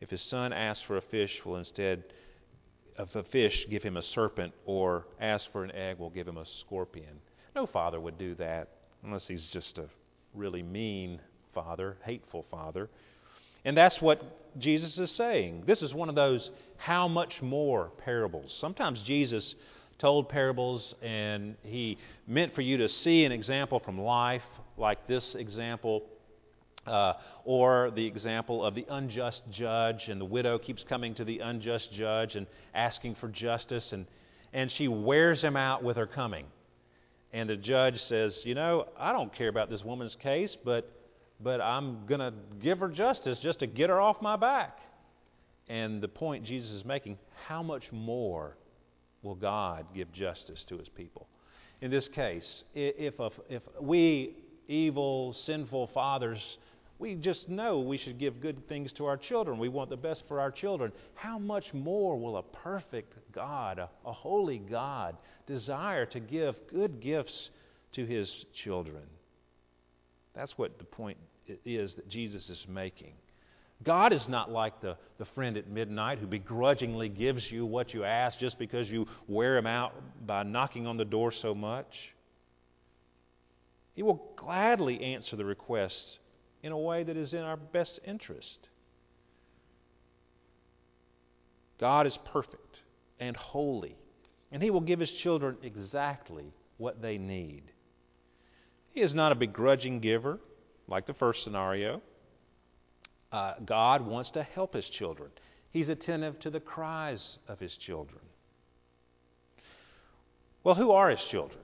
if 0.00 0.08
his 0.08 0.22
son 0.22 0.52
asks 0.52 0.84
for 0.84 0.98
a 0.98 1.02
fish, 1.02 1.44
will 1.44 1.56
instead 1.56 2.04
of 2.96 3.14
a 3.16 3.24
fish 3.24 3.66
give 3.68 3.82
him 3.82 3.96
a 3.96 4.02
serpent, 4.02 4.52
or 4.66 5.06
ask 5.20 5.50
for 5.50 5.64
an 5.64 5.72
egg, 5.72 5.98
will 5.98 6.10
give 6.10 6.28
him 6.28 6.36
a 6.36 6.46
scorpion? 6.46 7.20
No 7.56 7.66
father 7.66 7.98
would 7.98 8.18
do 8.18 8.36
that 8.36 8.68
unless 9.02 9.26
he's 9.26 9.48
just 9.48 9.78
a 9.78 9.88
really 10.32 10.62
mean 10.62 11.20
father, 11.52 11.96
hateful 12.04 12.44
father. 12.50 12.88
And 13.64 13.76
that's 13.76 14.00
what 14.00 14.22
Jesus 14.58 14.98
is 14.98 15.10
saying. 15.10 15.64
This 15.66 15.82
is 15.82 15.94
one 15.94 16.08
of 16.08 16.14
those 16.14 16.50
how 16.76 17.08
much 17.08 17.42
more 17.42 17.90
parables. 17.98 18.56
Sometimes 18.58 19.02
Jesus 19.02 19.54
told 19.98 20.28
parables 20.28 20.94
and 21.02 21.56
he 21.62 21.98
meant 22.26 22.54
for 22.54 22.62
you 22.62 22.78
to 22.78 22.88
see 22.88 23.24
an 23.24 23.32
example 23.32 23.78
from 23.78 24.00
life, 24.00 24.44
like 24.78 25.06
this 25.06 25.34
example, 25.34 26.02
uh, 26.86 27.12
or 27.44 27.90
the 27.94 28.06
example 28.06 28.64
of 28.64 28.74
the 28.74 28.86
unjust 28.88 29.44
judge, 29.50 30.08
and 30.08 30.18
the 30.20 30.24
widow 30.24 30.58
keeps 30.58 30.82
coming 30.82 31.14
to 31.14 31.24
the 31.24 31.40
unjust 31.40 31.92
judge 31.92 32.36
and 32.36 32.46
asking 32.74 33.14
for 33.14 33.28
justice, 33.28 33.92
and, 33.92 34.06
and 34.54 34.70
she 34.70 34.88
wears 34.88 35.42
him 35.42 35.56
out 35.56 35.84
with 35.84 35.98
her 35.98 36.06
coming. 36.06 36.46
And 37.32 37.48
the 37.48 37.56
judge 37.56 38.02
says, 38.02 38.44
You 38.44 38.54
know, 38.54 38.88
I 38.98 39.12
don't 39.12 39.32
care 39.32 39.48
about 39.48 39.70
this 39.70 39.84
woman's 39.84 40.16
case, 40.16 40.56
but 40.64 40.90
but 41.42 41.60
I'm 41.60 42.06
going 42.06 42.20
to 42.20 42.32
give 42.60 42.80
her 42.80 42.88
justice 42.88 43.38
just 43.38 43.60
to 43.60 43.66
get 43.66 43.90
her 43.90 44.00
off 44.00 44.20
my 44.20 44.36
back. 44.36 44.78
And 45.68 46.02
the 46.02 46.08
point 46.08 46.44
Jesus 46.44 46.70
is 46.70 46.84
making 46.84 47.18
how 47.46 47.62
much 47.62 47.92
more 47.92 48.56
will 49.22 49.34
God 49.34 49.86
give 49.94 50.12
justice 50.12 50.64
to 50.68 50.78
his 50.78 50.88
people? 50.88 51.28
In 51.80 51.90
this 51.90 52.08
case, 52.08 52.64
if, 52.74 53.14
if 53.48 53.62
we, 53.80 54.36
evil, 54.68 55.32
sinful 55.32 55.86
fathers, 55.88 56.58
we 56.98 57.14
just 57.14 57.48
know 57.48 57.78
we 57.78 57.96
should 57.96 58.18
give 58.18 58.40
good 58.40 58.68
things 58.68 58.92
to 58.94 59.06
our 59.06 59.16
children. 59.16 59.58
We 59.58 59.68
want 59.68 59.88
the 59.88 59.96
best 59.96 60.28
for 60.28 60.38
our 60.38 60.50
children. 60.50 60.92
How 61.14 61.38
much 61.38 61.72
more 61.72 62.18
will 62.18 62.36
a 62.36 62.42
perfect 62.42 63.14
God, 63.32 63.78
a, 63.78 63.88
a 64.04 64.12
holy 64.12 64.58
God, 64.58 65.16
desire 65.46 66.04
to 66.06 66.20
give 66.20 66.56
good 66.66 67.00
gifts 67.00 67.48
to 67.92 68.04
his 68.04 68.44
children? 68.52 69.02
That's 70.34 70.58
what 70.58 70.78
the 70.78 70.84
point 70.84 71.16
is 71.64 71.94
that 71.94 72.08
Jesus 72.08 72.50
is 72.50 72.66
making. 72.68 73.12
God 73.82 74.12
is 74.12 74.28
not 74.28 74.50
like 74.50 74.80
the, 74.80 74.96
the 75.18 75.24
friend 75.24 75.56
at 75.56 75.68
midnight 75.68 76.18
who 76.18 76.26
begrudgingly 76.26 77.08
gives 77.08 77.50
you 77.50 77.64
what 77.64 77.94
you 77.94 78.04
ask 78.04 78.38
just 78.38 78.58
because 78.58 78.90
you 78.90 79.06
wear 79.26 79.56
him 79.56 79.66
out 79.66 79.94
by 80.26 80.42
knocking 80.42 80.86
on 80.86 80.98
the 80.98 81.04
door 81.04 81.32
so 81.32 81.54
much. 81.54 82.12
He 83.94 84.02
will 84.02 84.32
gladly 84.36 85.00
answer 85.00 85.36
the 85.36 85.44
requests 85.44 86.18
in 86.62 86.72
a 86.72 86.78
way 86.78 87.02
that 87.02 87.16
is 87.16 87.32
in 87.32 87.40
our 87.40 87.56
best 87.56 88.00
interest. 88.06 88.68
God 91.78 92.06
is 92.06 92.18
perfect 92.32 92.80
and 93.18 93.36
holy, 93.36 93.96
and 94.52 94.62
He 94.62 94.70
will 94.70 94.82
give 94.82 95.00
His 95.00 95.10
children 95.10 95.56
exactly 95.62 96.52
what 96.76 97.00
they 97.00 97.16
need. 97.16 97.62
He 98.92 99.00
is 99.00 99.14
not 99.14 99.32
a 99.32 99.36
begrudging 99.36 100.00
giver 100.00 100.38
like 100.90 101.06
the 101.06 101.14
first 101.14 101.44
scenario. 101.44 102.02
Uh, 103.32 103.54
God 103.64 104.04
wants 104.04 104.32
to 104.32 104.42
help 104.42 104.74
his 104.74 104.88
children. 104.88 105.30
He's 105.70 105.88
attentive 105.88 106.40
to 106.40 106.50
the 106.50 106.60
cries 106.60 107.38
of 107.46 107.60
his 107.60 107.76
children. 107.76 108.20
Well, 110.64 110.74
who 110.74 110.90
are 110.90 111.08
his 111.08 111.22
children? 111.22 111.60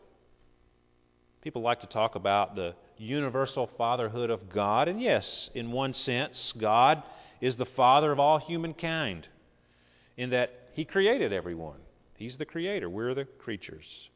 People 1.43 1.63
like 1.63 1.81
to 1.81 1.87
talk 1.87 2.15
about 2.15 2.55
the 2.55 2.75
universal 2.97 3.67
fatherhood 3.67 4.31
of 4.31 4.49
God, 4.49 4.89
and 4.89 5.01
yes, 5.01 5.51
in 5.55 5.71
one 5.71 5.93
sense, 5.93 6.55
God 6.57 7.03
is 7.41 7.57
the 7.57 7.67
father 7.67 8.11
of 8.11 8.19
all 8.19 8.39
humankind, 8.39 9.29
in 10.17 10.31
that 10.31 10.51
he 10.73 10.85
created 10.85 11.33
everyone. 11.33 11.79
He's 12.15 12.39
the 12.39 12.47
creator, 12.47 12.89
we're 12.89 13.15
the 13.15 13.27
creatures. 13.27 14.09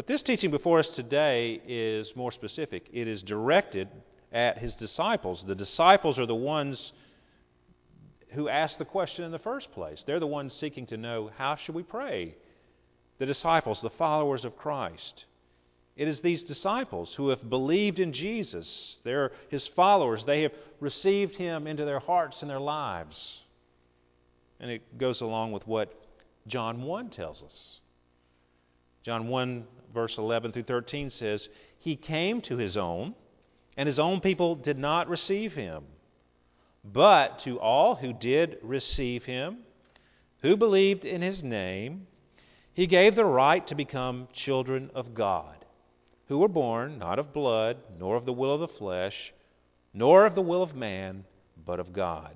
But 0.00 0.06
this 0.06 0.22
teaching 0.22 0.50
before 0.50 0.78
us 0.78 0.88
today 0.88 1.60
is 1.68 2.16
more 2.16 2.32
specific. 2.32 2.88
It 2.90 3.06
is 3.06 3.22
directed 3.22 3.86
at 4.32 4.56
his 4.56 4.74
disciples. 4.74 5.44
The 5.46 5.54
disciples 5.54 6.18
are 6.18 6.24
the 6.24 6.34
ones 6.34 6.94
who 8.30 8.48
asked 8.48 8.78
the 8.78 8.86
question 8.86 9.26
in 9.26 9.30
the 9.30 9.38
first 9.38 9.70
place. 9.72 10.02
They're 10.02 10.18
the 10.18 10.26
ones 10.26 10.54
seeking 10.54 10.86
to 10.86 10.96
know 10.96 11.30
how 11.36 11.56
should 11.56 11.74
we 11.74 11.82
pray? 11.82 12.34
The 13.18 13.26
disciples, 13.26 13.82
the 13.82 13.90
followers 13.90 14.46
of 14.46 14.56
Christ. 14.56 15.26
It 15.96 16.08
is 16.08 16.22
these 16.22 16.44
disciples 16.44 17.14
who 17.16 17.28
have 17.28 17.50
believed 17.50 18.00
in 18.00 18.14
Jesus. 18.14 19.02
They're 19.04 19.32
his 19.50 19.66
followers. 19.66 20.24
They 20.24 20.40
have 20.44 20.54
received 20.80 21.36
him 21.36 21.66
into 21.66 21.84
their 21.84 22.00
hearts 22.00 22.40
and 22.40 22.50
their 22.50 22.58
lives. 22.58 23.42
And 24.60 24.70
it 24.70 24.96
goes 24.96 25.20
along 25.20 25.52
with 25.52 25.66
what 25.66 25.92
John 26.46 26.84
1 26.84 27.10
tells 27.10 27.42
us. 27.42 27.79
John 29.02 29.28
1, 29.28 29.66
verse 29.94 30.18
11 30.18 30.52
through 30.52 30.64
13 30.64 31.10
says, 31.10 31.48
He 31.78 31.96
came 31.96 32.40
to 32.42 32.56
his 32.56 32.76
own, 32.76 33.14
and 33.76 33.86
his 33.86 33.98
own 33.98 34.20
people 34.20 34.54
did 34.54 34.78
not 34.78 35.08
receive 35.08 35.54
him. 35.54 35.84
But 36.84 37.40
to 37.40 37.58
all 37.58 37.94
who 37.94 38.12
did 38.12 38.58
receive 38.62 39.24
him, 39.24 39.58
who 40.42 40.56
believed 40.56 41.04
in 41.04 41.22
his 41.22 41.42
name, 41.42 42.06
he 42.72 42.86
gave 42.86 43.14
the 43.14 43.24
right 43.24 43.66
to 43.66 43.74
become 43.74 44.28
children 44.32 44.90
of 44.94 45.14
God, 45.14 45.64
who 46.28 46.38
were 46.38 46.48
born 46.48 46.98
not 46.98 47.18
of 47.18 47.32
blood, 47.32 47.78
nor 47.98 48.16
of 48.16 48.24
the 48.24 48.32
will 48.32 48.54
of 48.54 48.60
the 48.60 48.68
flesh, 48.68 49.32
nor 49.92 50.24
of 50.24 50.34
the 50.34 50.42
will 50.42 50.62
of 50.62 50.74
man, 50.74 51.24
but 51.66 51.80
of 51.80 51.92
God. 51.92 52.34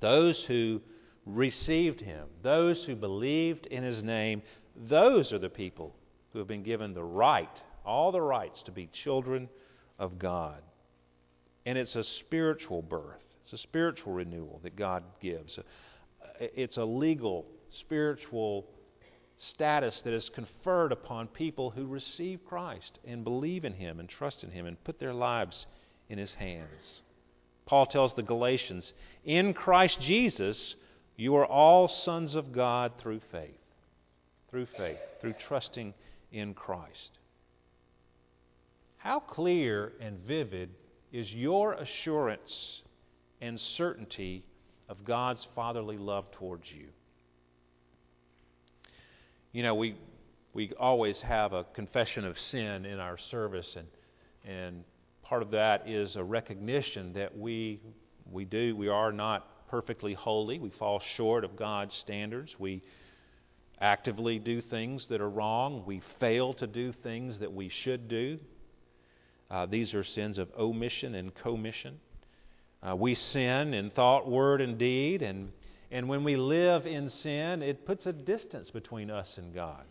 Those 0.00 0.44
who 0.44 0.80
received 1.24 2.00
him, 2.00 2.26
those 2.42 2.84
who 2.84 2.96
believed 2.96 3.66
in 3.66 3.84
his 3.84 4.02
name, 4.02 4.42
those 4.76 5.32
are 5.32 5.38
the 5.38 5.50
people 5.50 5.94
who 6.32 6.38
have 6.38 6.48
been 6.48 6.62
given 6.62 6.94
the 6.94 7.04
right, 7.04 7.62
all 7.84 8.12
the 8.12 8.20
rights 8.20 8.62
to 8.64 8.72
be 8.72 8.86
children 8.86 9.48
of 9.98 10.18
God. 10.18 10.62
And 11.66 11.78
it's 11.78 11.96
a 11.96 12.04
spiritual 12.04 12.82
birth, 12.82 13.22
it's 13.44 13.52
a 13.52 13.58
spiritual 13.58 14.14
renewal 14.14 14.60
that 14.62 14.76
God 14.76 15.02
gives. 15.20 15.58
It's 16.40 16.76
a 16.76 16.84
legal, 16.84 17.46
spiritual 17.70 18.66
status 19.36 20.02
that 20.02 20.12
is 20.12 20.28
conferred 20.28 20.92
upon 20.92 21.26
people 21.28 21.70
who 21.70 21.86
receive 21.86 22.44
Christ 22.44 22.98
and 23.04 23.24
believe 23.24 23.64
in 23.64 23.74
Him 23.74 24.00
and 24.00 24.08
trust 24.08 24.42
in 24.42 24.50
Him 24.50 24.66
and 24.66 24.82
put 24.84 24.98
their 24.98 25.14
lives 25.14 25.66
in 26.08 26.18
His 26.18 26.34
hands. 26.34 27.02
Paul 27.66 27.86
tells 27.86 28.14
the 28.14 28.22
Galatians, 28.22 28.92
In 29.24 29.54
Christ 29.54 30.00
Jesus, 30.00 30.74
you 31.16 31.36
are 31.36 31.46
all 31.46 31.86
sons 31.86 32.34
of 32.34 32.52
God 32.52 32.92
through 32.98 33.20
faith 33.30 33.61
through 34.52 34.66
faith, 34.66 34.98
through 35.20 35.32
trusting 35.32 35.94
in 36.30 36.52
Christ. 36.52 37.18
How 38.98 39.18
clear 39.18 39.94
and 39.98 40.18
vivid 40.18 40.68
is 41.10 41.34
your 41.34 41.72
assurance 41.72 42.82
and 43.40 43.58
certainty 43.58 44.44
of 44.90 45.04
God's 45.04 45.48
fatherly 45.54 45.96
love 45.96 46.30
towards 46.32 46.70
you? 46.70 46.88
You 49.52 49.62
know, 49.62 49.74
we, 49.74 49.96
we 50.52 50.72
always 50.78 51.18
have 51.22 51.54
a 51.54 51.64
confession 51.64 52.26
of 52.26 52.38
sin 52.38 52.84
in 52.84 52.98
our 52.98 53.16
service, 53.16 53.76
and, 53.76 53.88
and 54.44 54.84
part 55.22 55.40
of 55.40 55.50
that 55.52 55.88
is 55.88 56.16
a 56.16 56.22
recognition 56.22 57.14
that 57.14 57.36
we, 57.36 57.80
we 58.30 58.44
do, 58.44 58.76
we 58.76 58.88
are 58.88 59.12
not 59.12 59.48
perfectly 59.68 60.12
holy. 60.12 60.58
We 60.58 60.68
fall 60.68 61.00
short 61.00 61.42
of 61.42 61.56
God's 61.56 61.94
standards. 61.94 62.54
We 62.58 62.82
actively 63.82 64.38
do 64.38 64.60
things 64.60 65.08
that 65.08 65.20
are 65.20 65.28
wrong. 65.28 65.82
We 65.84 66.00
fail 66.20 66.54
to 66.54 66.66
do 66.66 66.92
things 66.92 67.40
that 67.40 67.52
we 67.52 67.68
should 67.68 68.08
do. 68.08 68.38
Uh, 69.50 69.66
these 69.66 69.92
are 69.92 70.04
sins 70.04 70.38
of 70.38 70.48
omission 70.56 71.14
and 71.14 71.34
commission. 71.34 71.98
Uh, 72.82 72.96
we 72.96 73.14
sin 73.14 73.74
in 73.74 73.90
thought, 73.90 74.30
word, 74.30 74.60
and 74.60 74.78
deed, 74.78 75.22
and, 75.22 75.52
And 75.90 76.08
when 76.08 76.24
we 76.24 76.36
live 76.36 76.86
in 76.86 77.10
sin, 77.10 77.62
it 77.62 77.84
puts 77.84 78.06
a 78.06 78.12
distance 78.12 78.70
between 78.70 79.10
us 79.10 79.36
and 79.36 79.52
God. 79.52 79.84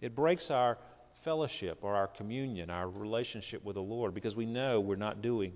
It 0.00 0.14
breaks 0.14 0.50
our 0.50 0.78
fellowship 1.24 1.78
or 1.82 1.94
our 1.96 2.06
communion, 2.06 2.70
our 2.70 2.88
relationship 2.88 3.64
with 3.64 3.74
the 3.74 3.82
Lord, 3.82 4.14
because 4.14 4.36
we 4.36 4.46
know 4.46 4.78
we're 4.78 4.96
not 4.96 5.20
doing 5.20 5.52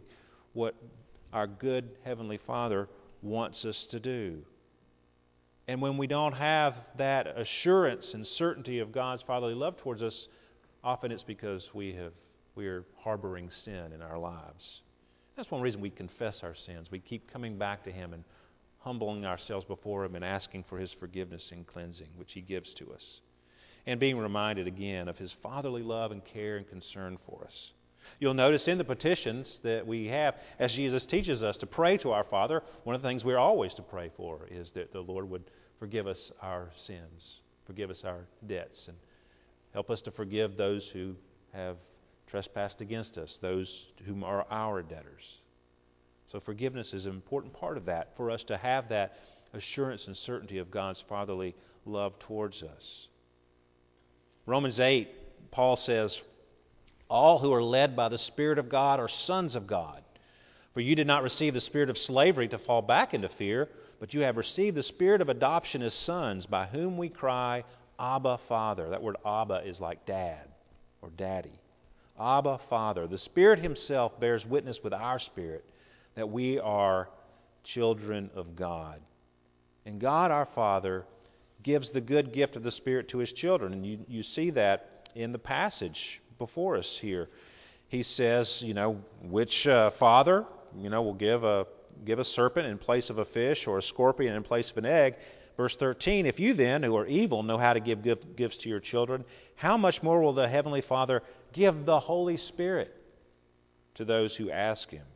what 0.54 0.75
our 1.33 1.47
good 1.47 1.90
Heavenly 2.04 2.38
Father 2.38 2.88
wants 3.23 3.64
us 3.64 3.87
to 3.88 4.00
do. 4.00 4.42
And 5.68 5.80
when 5.80 5.96
we 5.99 6.06
don't 6.06 6.35
have 6.35 6.76
that 6.96 7.26
assurance 7.26 8.14
and 8.14 8.26
certainty 8.26 8.78
of 8.78 8.92
God's 8.92 9.23
fatherly 9.23 9.54
love 9.54 9.76
towards 9.76 10.02
us, 10.02 10.28
often 10.85 11.11
it's 11.11 11.25
because 11.25 11.70
we 11.75 11.92
have 11.94 12.12
we 12.54 12.66
are 12.68 12.85
harboring 12.99 13.50
sin 13.50 13.92
in 13.92 14.00
our 14.00 14.18
lives. 14.18 14.80
That's 15.37 15.50
one 15.50 15.61
reason 15.61 15.82
we 15.82 15.90
confess 15.90 16.42
our 16.42 16.54
sins. 16.54 16.90
We 16.90 16.99
keep 17.00 17.30
coming 17.30 17.58
back 17.58 17.85
to 17.85 17.92
Him 17.92 18.14
and 18.14 18.25
humbling 18.78 19.26
ourselves 19.26 19.66
before 19.66 20.04
Him 20.04 20.14
and 20.14 20.25
asking 20.25 20.64
for 20.64 20.78
His 20.78 20.90
forgiveness 20.90 21.50
and 21.52 21.66
cleansing, 21.66 22.08
which 22.16 22.32
He 22.32 22.40
gives 22.40 22.73
to 22.75 22.92
us. 22.94 23.20
And 23.85 24.00
being 24.00 24.18
reminded 24.18 24.66
again 24.66 25.06
of 25.06 25.18
His 25.18 25.32
fatherly 25.32 25.82
love 25.82 26.12
and 26.12 26.25
care 26.25 26.56
and 26.56 26.66
concern 26.66 27.18
for 27.26 27.44
us. 27.44 27.73
You'll 28.18 28.34
notice 28.34 28.68
in 28.68 28.78
the 28.78 28.84
petitions 28.84 29.60
that 29.62 29.86
we 29.86 30.06
have, 30.06 30.36
as 30.58 30.72
Jesus 30.72 31.06
teaches 31.06 31.42
us 31.42 31.56
to 31.58 31.66
pray 31.66 31.96
to 31.98 32.12
our 32.12 32.25
Father, 32.25 32.62
one 32.84 32.96
of 32.96 33.02
the 33.02 33.08
things 33.08 33.25
we're 33.25 33.38
always 33.38 33.75
to 33.75 33.82
pray 33.82 34.10
for 34.16 34.46
is 34.50 34.72
that 34.72 34.92
the 34.92 35.00
Lord 35.00 35.28
would 35.30 35.44
forgive 35.78 36.06
us 36.06 36.32
our 36.40 36.70
sins, 36.76 37.40
forgive 37.66 37.90
us 37.90 38.04
our 38.04 38.26
debts, 38.46 38.88
and 38.88 38.96
help 39.72 39.90
us 39.90 40.00
to 40.02 40.10
forgive 40.10 40.56
those 40.56 40.88
who 40.88 41.14
have 41.52 41.76
trespassed 42.26 42.80
against 42.80 43.18
us, 43.18 43.38
those 43.40 43.86
whom 44.04 44.25
are 44.25 44.46
our 44.50 44.82
debtors. 44.82 45.38
So 46.32 46.40
forgiveness 46.40 46.92
is 46.92 47.06
an 47.06 47.12
important 47.12 47.52
part 47.52 47.76
of 47.76 47.86
that 47.86 48.16
for 48.16 48.30
us 48.30 48.42
to 48.44 48.56
have 48.56 48.88
that 48.88 49.18
assurance 49.52 50.06
and 50.06 50.16
certainty 50.16 50.58
of 50.58 50.70
God's 50.70 51.02
fatherly 51.08 51.54
love 51.84 52.18
towards 52.18 52.62
us. 52.62 53.08
Romans 54.44 54.80
8, 54.80 55.08
Paul 55.50 55.76
says, 55.76 56.20
All 57.08 57.38
who 57.38 57.52
are 57.52 57.62
led 57.62 57.94
by 57.94 58.08
the 58.08 58.18
Spirit 58.18 58.58
of 58.58 58.68
God 58.68 58.98
are 58.98 59.08
sons 59.08 59.54
of 59.54 59.66
God. 59.66 60.02
For 60.75 60.80
you 60.80 60.94
did 60.94 61.06
not 61.06 61.22
receive 61.22 61.54
the 61.54 61.60
spirit 61.60 61.88
of 61.88 61.96
slavery 61.96 62.48
to 62.48 62.58
fall 62.58 62.82
back 62.82 63.14
into 63.14 63.30
fear, 63.30 63.68
but 63.98 64.12
you 64.12 64.20
have 64.20 64.36
received 64.36 64.76
the 64.76 64.82
spirit 64.82 65.22
of 65.22 65.30
adoption 65.30 65.80
as 65.82 65.94
sons, 65.94 66.44
by 66.44 66.66
whom 66.66 66.98
we 66.98 67.08
cry, 67.08 67.64
Abba, 67.98 68.38
Father. 68.46 68.90
That 68.90 69.02
word 69.02 69.16
Abba 69.25 69.62
is 69.64 69.80
like 69.80 70.04
dad 70.04 70.46
or 71.00 71.08
daddy. 71.16 71.58
Abba, 72.20 72.58
Father. 72.68 73.06
The 73.06 73.16
Spirit 73.16 73.58
Himself 73.60 74.20
bears 74.20 74.44
witness 74.44 74.82
with 74.82 74.92
our 74.92 75.18
spirit 75.18 75.64
that 76.14 76.28
we 76.28 76.58
are 76.58 77.08
children 77.64 78.30
of 78.34 78.56
God. 78.56 79.00
And 79.86 80.00
God, 80.00 80.30
our 80.30 80.46
Father, 80.46 81.04
gives 81.62 81.90
the 81.90 82.00
good 82.00 82.32
gift 82.32 82.56
of 82.56 82.62
the 82.62 82.70
Spirit 82.70 83.08
to 83.08 83.18
His 83.18 83.32
children. 83.32 83.72
And 83.72 83.86
you, 83.86 83.98
you 84.08 84.22
see 84.22 84.50
that 84.50 85.08
in 85.14 85.32
the 85.32 85.38
passage 85.38 86.20
before 86.38 86.76
us 86.76 86.99
here. 86.99 87.28
He 87.88 88.02
says, 88.02 88.62
you 88.62 88.75
know, 88.75 89.00
which 89.23 89.66
uh, 89.66 89.90
father, 89.90 90.45
you 90.78 90.90
know, 90.90 91.02
will 91.02 91.14
give 91.14 91.45
a, 91.45 91.66
give 92.05 92.19
a 92.19 92.25
serpent 92.25 92.66
in 92.66 92.78
place 92.78 93.11
of 93.11 93.19
a 93.19 93.25
fish 93.25 93.66
or 93.66 93.78
a 93.78 93.83
scorpion 93.83 94.35
in 94.35 94.43
place 94.43 94.71
of 94.71 94.78
an 94.78 94.87
egg. 94.87 95.16
Verse 95.57 95.76
13 95.76 96.26
If 96.26 96.40
you 96.40 96.55
then, 96.55 96.83
who 96.83 96.97
are 96.97 97.07
evil, 97.07 97.43
know 97.43 97.59
how 97.59 97.73
to 97.73 97.81
give 97.81 98.02
gifts 98.37 98.59
to 98.59 98.69
your 98.69 98.81
children, 98.81 99.25
how 99.55 99.76
much 99.76 100.02
more 100.02 100.21
will 100.21 100.35
the 100.35 100.49
Heavenly 100.49 100.83
Father 100.83 101.23
give 101.52 101.87
the 101.87 102.00
Holy 102.00 102.37
Spirit 102.37 102.95
to 103.95 104.05
those 104.05 104.37
who 104.37 104.50
ask 104.50 104.90
Him? 104.90 105.07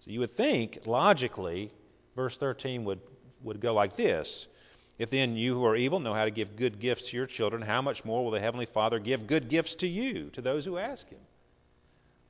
So 0.00 0.10
you 0.10 0.20
would 0.20 0.36
think, 0.36 0.80
logically, 0.86 1.72
verse 2.16 2.36
13 2.36 2.84
would, 2.84 3.00
would 3.42 3.60
go 3.60 3.74
like 3.74 3.96
this 3.96 4.46
If 5.00 5.08
then 5.08 5.34
you 5.34 5.54
who 5.54 5.64
are 5.64 5.76
evil 5.76 5.98
know 5.98 6.12
how 6.12 6.26
to 6.26 6.30
give 6.30 6.56
good 6.56 6.78
gifts 6.78 7.08
to 7.08 7.16
your 7.16 7.24
children, 7.24 7.62
how 7.62 7.80
much 7.80 8.04
more 8.04 8.22
will 8.22 8.32
the 8.32 8.38
Heavenly 8.38 8.66
Father 8.66 8.98
give 8.98 9.26
good 9.26 9.48
gifts 9.48 9.74
to 9.76 9.86
you, 9.86 10.28
to 10.34 10.42
those 10.42 10.66
who 10.66 10.76
ask 10.76 11.08
Him? 11.08 11.20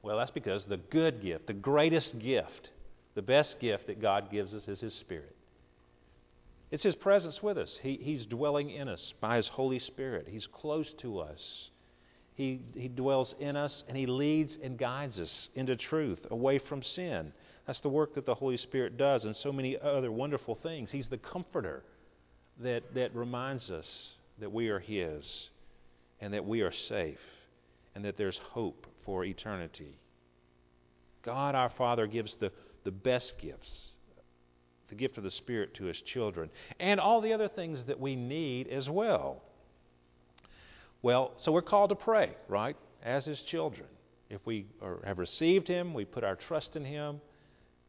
Well, 0.03 0.19
that's 0.19 0.31
because 0.31 0.67
the 0.67 0.77
good 0.77 1.21
gift, 1.21 1.49
the 1.49 1.53
greatest 1.53 2.21
gift, 2.21 2.71
the 3.17 3.23
best 3.23 3.59
gift 3.59 3.89
that 3.89 4.01
God 4.01 4.31
gives 4.31 4.55
us 4.55 4.69
is 4.69 4.79
His 4.79 4.95
Spirit. 4.95 5.35
It's 6.71 6.85
His 6.85 6.95
presence 6.95 7.43
with 7.43 7.59
us. 7.59 7.77
He, 7.83 7.99
he's 8.01 8.25
dwelling 8.25 8.71
in 8.71 8.87
us 8.87 9.15
by 9.21 9.35
His 9.35 9.49
Holy 9.49 9.81
Spirit. 9.81 10.29
He's 10.31 10.47
close 10.47 10.93
to 10.99 11.19
us. 11.19 11.71
He, 12.37 12.61
he 12.77 12.87
dwells 12.87 13.35
in 13.41 13.57
us 13.57 13.83
and 13.89 13.97
He 13.97 14.07
leads 14.07 14.57
and 14.63 14.79
guides 14.79 15.19
us 15.19 15.49
into 15.57 15.75
truth, 15.75 16.25
away 16.31 16.61
from 16.61 16.85
sin. 16.85 17.33
That's 17.67 17.81
the 17.81 17.89
work 17.89 18.15
that 18.15 18.27
the 18.27 18.35
Holy 18.37 18.59
Spirit 18.59 18.97
does, 18.97 19.25
and 19.25 19.35
so 19.35 19.53
many 19.53 19.77
other 19.77 20.13
wonderful 20.13 20.55
things. 20.55 20.93
He's 20.93 21.09
the 21.09 21.19
comforter 21.19 21.83
that, 22.63 22.95
that 22.95 23.15
reminds 23.15 23.71
us 23.71 23.89
that 24.39 24.53
we 24.53 24.69
are 24.69 24.81
His 24.81 25.49
and 26.21 26.35
that 26.35 26.45
we 26.45 26.61
are 26.63 26.73
safe 26.73 27.21
and 27.95 28.05
that 28.05 28.17
there's 28.17 28.39
hope 28.39 28.87
for 29.05 29.25
eternity. 29.25 29.99
God 31.23 31.55
our 31.55 31.71
Father 31.71 32.07
gives 32.07 32.35
the, 32.37 32.53
the 32.85 32.91
best 32.91 33.39
gifts 33.39 33.91
the 34.91 34.97
gift 34.97 35.17
of 35.17 35.25
the 35.25 35.31
Spirit 35.31 35.73
to 35.75 35.85
His 35.85 36.03
children, 36.03 36.51
and 36.79 37.01
all 37.01 37.21
the 37.23 37.33
other 37.33 37.49
things 37.49 37.85
that 37.87 37.99
we 37.99 38.15
need 38.15 38.69
as 38.69 38.91
well. 38.91 39.41
Well, 41.01 41.33
so 41.39 41.51
we're 41.53 41.63
called 41.63 41.91
to 41.91 41.97
pray, 41.97 42.33
right, 42.49 42.77
as 43.03 43.25
His 43.25 43.41
children. 43.41 43.89
If 44.29 44.45
we 44.45 44.67
are, 44.83 44.99
have 45.05 45.19
received 45.19 45.67
Him, 45.67 45.95
we 45.95 46.05
put 46.05 46.25
our 46.25 46.37
trust 46.37 46.77
in 46.77 46.85
Him. 46.85 47.21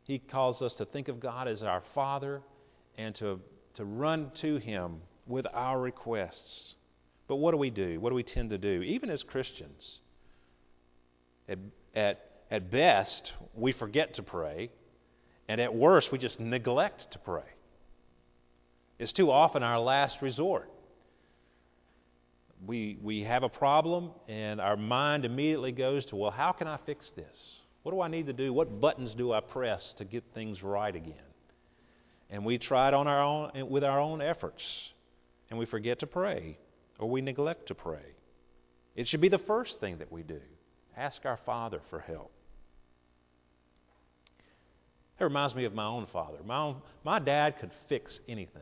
He 0.04 0.20
calls 0.20 0.62
us 0.62 0.74
to 0.76 0.86
think 0.86 1.10
of 1.10 1.20
God 1.20 1.48
as 1.48 1.62
our 1.64 1.82
Father 1.94 2.42
and 2.98 3.14
to, 3.16 3.42
to 3.76 3.86
run 3.86 4.32
to 4.36 4.58
Him 4.58 5.02
with 5.28 5.46
our 5.54 5.80
requests. 5.80 6.76
But 7.28 7.38
what 7.38 7.52
do 7.52 7.58
we 7.58 7.70
do? 7.70 8.00
What 8.00 8.10
do 8.10 8.16
we 8.16 8.24
tend 8.24 8.50
to 8.50 8.58
do? 8.58 8.82
Even 8.82 9.10
as 9.10 9.24
Christians, 9.24 10.00
at, 11.48 11.60
at, 11.96 12.30
at 12.50 12.70
best, 12.70 13.34
we 13.56 13.72
forget 13.72 14.16
to 14.16 14.24
pray 14.24 14.70
and 15.52 15.60
at 15.60 15.76
worst, 15.76 16.14
we 16.14 16.18
just 16.18 16.40
neglect 16.40 17.12
to 17.12 17.20
pray. 17.20 17.44
It's 19.00 19.12
too 19.12 19.30
often 19.30 19.64
our 19.64 19.82
last 19.82 20.22
resort. 20.22 20.70
We, 22.66 22.98
we 23.02 23.24
have 23.24 23.44
a 23.44 23.50
problem, 23.50 24.12
and 24.30 24.62
our 24.62 24.78
mind 24.78 25.26
immediately 25.26 25.74
goes 25.74 26.06
to, 26.06 26.16
well, 26.16 26.32
how 26.32 26.54
can 26.54 26.68
I 26.68 26.78
fix 26.86 27.12
this? 27.12 27.58
What 27.84 27.92
do 27.92 28.00
I 28.00 28.08
need 28.08 28.28
to 28.28 28.34
do? 28.34 28.54
What 28.54 28.80
buttons 28.80 29.14
do 29.14 29.34
I 29.34 29.42
press 29.42 29.94
to 29.96 30.06
get 30.06 30.24
things 30.34 30.64
right 30.64 30.96
again? 30.96 31.16
And 32.32 32.46
we 32.46 32.58
try 32.58 32.88
it 32.88 32.94
on 32.94 33.08
our 33.08 33.22
own, 33.22 33.70
with 33.70 33.84
our 33.84 34.00
own 34.00 34.22
efforts, 34.22 34.64
and 35.50 35.60
we 35.60 35.66
forget 35.66 36.00
to 36.00 36.08
pray, 36.08 36.58
or 36.98 37.10
we 37.10 37.22
neglect 37.22 37.68
to 37.68 37.76
pray. 37.76 38.16
It 38.96 39.08
should 39.08 39.22
be 39.22 39.30
the 39.30 39.38
first 39.38 39.80
thing 39.80 39.98
that 39.98 40.12
we 40.12 40.24
do. 40.24 40.40
Ask 40.96 41.26
our 41.26 41.38
Father 41.38 41.82
for 41.90 42.00
help. 42.00 42.32
That 45.22 45.26
reminds 45.26 45.54
me 45.54 45.66
of 45.66 45.74
my 45.74 45.86
own 45.86 46.08
father. 46.08 46.40
My, 46.44 46.58
own, 46.58 46.82
my 47.04 47.20
dad 47.20 47.60
could 47.60 47.70
fix 47.88 48.20
anything. 48.28 48.62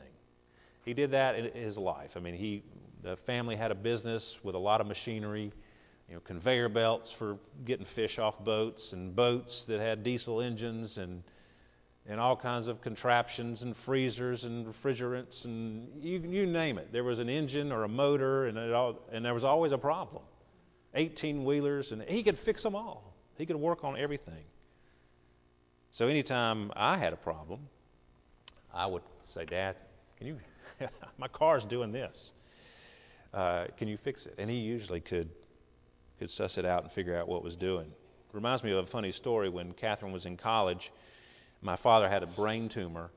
He 0.84 0.94
did 0.94 1.12
that 1.12 1.36
in 1.36 1.54
his 1.54 1.78
life. 1.78 2.12
I 2.16 2.20
mean, 2.20 2.34
he, 2.34 2.64
the 3.02 3.16
family 3.26 3.56
had 3.56 3.72
a 3.72 3.76
business 3.76 4.36
with 4.44 4.56
a 4.56 4.60
lot 4.60 4.82
of 4.82 4.88
machinery, 4.88 5.54
you 6.10 6.16
know, 6.16 6.20
conveyor 6.22 6.70
belts 6.70 7.14
for 7.18 7.38
getting 7.66 7.86
fish 7.86 8.20
off 8.20 8.38
boats, 8.44 8.94
and 8.94 9.16
boats 9.16 9.64
that 9.70 9.80
had 9.80 10.04
diesel 10.04 10.42
engines, 10.42 10.98
and 10.98 11.24
and 12.10 12.20
all 12.20 12.36
kinds 12.36 12.68
of 12.68 12.82
contraptions 12.82 13.62
and 13.62 13.78
freezers 13.86 14.44
and 14.44 14.66
refrigerants 14.66 15.46
and 15.46 15.88
you, 16.02 16.20
you 16.20 16.48
name 16.48 16.80
it. 16.80 16.92
There 16.92 17.04
was 17.04 17.20
an 17.20 17.30
engine 17.30 17.72
or 17.72 17.84
a 17.84 17.88
motor, 17.88 18.48
and 18.48 18.58
it 18.58 18.74
all, 18.74 19.00
and 19.12 19.24
there 19.24 19.36
was 19.36 19.44
always 19.44 19.72
a 19.72 19.78
problem. 19.78 20.24
18 20.96 21.46
wheelers, 21.46 21.92
and 21.92 22.02
he 22.02 22.24
could 22.24 22.40
fix 22.40 22.64
them 22.64 22.76
all. 22.76 23.14
He 23.38 23.46
could 23.46 23.56
work 23.56 23.84
on 23.84 23.96
everything. 23.96 24.44
So 25.92 26.08
anytime 26.08 26.72
I 26.76 26.98
had 26.98 27.14
a 27.14 27.16
problem, 27.16 27.62
I 28.74 28.88
would 28.88 29.04
say, 29.28 29.46
Dad, 29.46 29.76
can 30.18 30.28
you, 30.28 30.38
my 31.20 31.28
car's 31.28 31.64
doing 31.64 31.92
this. 31.92 32.32
Uh, 33.32 33.66
can 33.78 33.88
you 33.88 33.98
fix 34.04 34.26
it? 34.26 34.34
And 34.40 34.50
he 34.50 34.58
usually 34.58 35.00
could, 35.00 35.30
could 36.18 36.32
suss 36.32 36.58
it 36.58 36.66
out 36.66 36.84
and 36.84 36.92
figure 36.92 37.16
out 37.16 37.28
what 37.28 37.44
was 37.44 37.56
doing. 37.56 37.92
Reminds 38.34 38.64
me 38.64 38.72
of 38.72 38.84
a 38.84 38.88
funny 38.88 39.12
story 39.12 39.50
when 39.50 39.74
Catherine 39.74 40.12
was 40.12 40.26
in 40.26 40.38
college. 40.38 40.92
My 41.62 41.76
father 41.76 42.10
had 42.10 42.24
a 42.24 42.28
brain 42.28 42.70
tumor, 42.70 43.12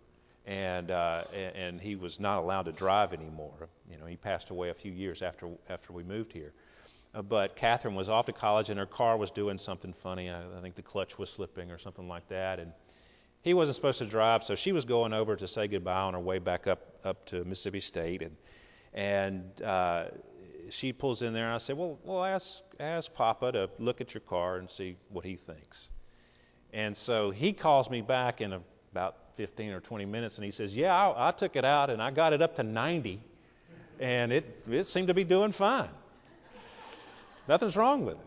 and 0.47 0.91
uh, 0.91 1.23
and 1.33 1.81
he 1.81 1.97
was 1.97 2.19
not 2.19 2.39
allowed 2.39 2.65
to 2.65 2.73
drive 2.73 3.13
anymore. 3.13 3.69
You 3.91 3.99
know, 3.99 4.07
he 4.07 4.17
passed 4.17 4.51
away 4.51 4.71
a 4.71 4.75
few 4.75 4.93
years 4.93 5.23
after 5.23 5.49
after 5.69 5.93
we 5.93 6.03
moved 6.03 6.33
here. 6.33 6.53
Uh, 7.15 7.23
but 7.23 7.57
Catherine 7.57 7.95
was 7.95 8.09
off 8.09 8.27
to 8.27 8.33
college 8.33 8.71
and 8.71 8.79
her 8.79 8.87
car 8.87 9.17
was 9.17 9.31
doing 9.31 9.59
something 9.59 9.95
funny. 10.03 10.31
I, 10.31 10.43
I 10.59 10.61
think 10.63 10.75
the 10.75 10.83
clutch 10.83 11.19
was 11.19 11.29
slipping 11.31 11.71
or 11.71 11.79
something 11.79 12.09
like 12.09 12.29
that. 12.29 12.59
And 12.59 12.73
he 13.43 13.55
wasn't 13.55 13.77
supposed 13.77 13.99
to 13.99 14.07
drive, 14.07 14.45
so 14.45 14.55
she 14.55 14.73
was 14.73 14.85
going 14.85 15.13
over 15.13 15.37
to 15.37 15.49
say 15.49 15.67
goodbye 15.67 16.01
on 16.01 16.15
her 16.15 16.21
way 16.21 16.39
back 16.39 16.67
up, 16.67 16.81
up 17.05 17.27
to 17.27 17.45
Mississippi 17.45 17.81
State. 17.81 18.23
And, 18.23 18.37
and 18.95 19.63
uh, 19.63 20.05
she 20.71 20.93
pulls 20.93 21.23
in 21.23 21.33
there 21.33 21.47
and 21.47 21.55
I 21.55 21.59
said, 21.59 21.77
Well, 21.77 21.99
well 22.05 22.25
ask, 22.25 22.63
ask 22.81 23.13
Papa 23.13 23.53
to 23.53 23.71
look 23.79 24.01
at 24.01 24.15
your 24.15 24.21
car 24.23 24.57
and 24.57 24.71
see 24.71 24.97
what 25.11 25.25
he 25.25 25.37
thinks. 25.37 25.89
And 26.73 26.97
so 26.97 27.31
he 27.31 27.53
calls 27.53 27.91
me 27.91 28.01
back 28.01 28.41
in 28.41 28.55
about 28.93 29.17
15 29.37 29.71
or 29.71 29.81
20 29.81 30.05
minutes, 30.07 30.37
and 30.37 30.45
he 30.45 30.51
says, 30.51 30.75
Yeah, 30.75 30.95
I, 30.95 31.29
I 31.29 31.31
took 31.33 31.57
it 31.57 31.65
out 31.65 31.91
and 31.91 32.03
I 32.03 32.11
got 32.11 32.33
it 32.33 32.41
up 32.41 32.57
to 32.57 32.63
90, 32.63 33.21
and 34.01 34.33
it, 34.33 34.63
it 34.69 34.87
seemed 34.87 35.09
to 35.09 35.15
be 35.15 35.25
doing 35.25 35.53
fine. 35.53 35.91
Nothing's 37.49 37.77
wrong 37.77 38.05
with 38.05 38.17
it. 38.17 38.27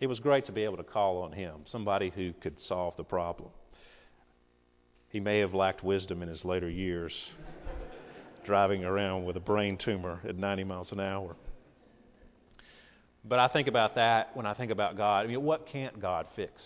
It 0.00 0.06
was 0.06 0.20
great 0.20 0.44
to 0.46 0.52
be 0.52 0.64
able 0.64 0.76
to 0.76 0.84
call 0.84 1.22
on 1.22 1.32
him, 1.32 1.60
somebody 1.64 2.10
who 2.10 2.32
could 2.34 2.60
solve 2.60 2.96
the 2.96 3.04
problem. 3.04 3.50
He 5.08 5.20
may 5.20 5.38
have 5.38 5.54
lacked 5.54 5.84
wisdom 5.84 6.22
in 6.22 6.28
his 6.28 6.44
later 6.44 6.68
years, 6.68 7.30
driving 8.44 8.84
around 8.84 9.24
with 9.24 9.36
a 9.36 9.40
brain 9.40 9.76
tumor 9.76 10.20
at 10.28 10.36
90 10.36 10.64
miles 10.64 10.92
an 10.92 11.00
hour. 11.00 11.36
But 13.24 13.38
I 13.38 13.48
think 13.48 13.68
about 13.68 13.94
that 13.94 14.36
when 14.36 14.46
I 14.46 14.52
think 14.54 14.70
about 14.70 14.96
God. 14.96 15.24
I 15.24 15.28
mean, 15.28 15.42
what 15.42 15.66
can't 15.66 16.00
God 16.00 16.26
fix? 16.36 16.62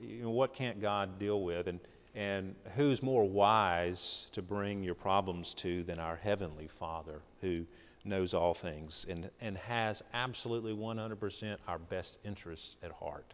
You 0.00 0.24
know, 0.24 0.30
what 0.30 0.54
can't 0.54 0.80
God 0.80 1.18
deal 1.18 1.42
with? 1.42 1.68
And, 1.68 1.78
and 2.14 2.56
who's 2.74 3.02
more 3.02 3.28
wise 3.28 4.26
to 4.32 4.42
bring 4.42 4.82
your 4.82 4.94
problems 4.94 5.54
to 5.58 5.84
than 5.84 6.00
our 6.00 6.16
Heavenly 6.16 6.68
Father, 6.80 7.20
who 7.40 7.64
knows 8.04 8.34
all 8.34 8.54
things 8.54 9.06
and, 9.08 9.30
and 9.40 9.56
has 9.56 10.02
absolutely 10.12 10.72
100% 10.72 11.56
our 11.68 11.78
best 11.78 12.18
interests 12.24 12.76
at 12.82 12.90
heart? 12.90 13.32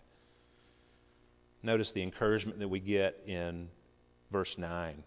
Notice 1.63 1.93
the 1.93 2.03
encouragement 2.03 2.59
that 2.59 2.69
we 2.69 2.81
get 2.81 3.23
in 3.27 3.69
verse 4.31 4.57
9. 4.59 5.03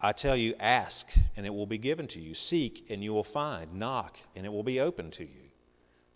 I 0.00 0.12
tell 0.12 0.36
you, 0.36 0.54
ask, 0.60 1.06
and 1.36 1.46
it 1.46 1.54
will 1.54 1.66
be 1.66 1.78
given 1.78 2.06
to 2.08 2.20
you. 2.20 2.34
Seek, 2.34 2.86
and 2.90 3.02
you 3.02 3.12
will 3.12 3.24
find. 3.24 3.74
Knock, 3.74 4.16
and 4.34 4.44
it 4.44 4.50
will 4.50 4.62
be 4.62 4.80
open 4.80 5.10
to 5.12 5.22
you. 5.22 5.50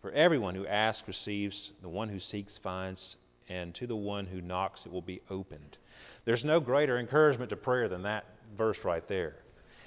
For 0.02 0.12
everyone 0.12 0.54
who 0.54 0.66
asks 0.66 1.08
receives, 1.08 1.72
the 1.82 1.88
one 1.88 2.08
who 2.08 2.20
seeks 2.20 2.58
finds, 2.58 3.16
and 3.48 3.74
to 3.74 3.86
the 3.86 3.96
one 3.96 4.26
who 4.26 4.40
knocks 4.40 4.86
it 4.86 4.92
will 4.92 5.02
be 5.02 5.22
opened. 5.30 5.78
There's 6.24 6.44
no 6.44 6.60
greater 6.60 6.98
encouragement 6.98 7.50
to 7.50 7.56
prayer 7.56 7.88
than 7.88 8.02
that 8.02 8.24
verse 8.56 8.84
right 8.84 9.06
there. 9.08 9.36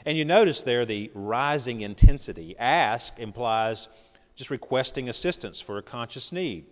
And 0.06 0.18
you 0.18 0.26
notice 0.26 0.62
there 0.62 0.86
the 0.86 1.12
rising 1.14 1.82
intensity. 1.82 2.58
Ask 2.58 3.18
implies 3.20 3.88
just 4.36 4.50
requesting 4.50 5.10
assistance 5.10 5.62
for 5.62 5.78
a 5.78 5.84
conscious 5.84 6.32
need. 6.32 6.66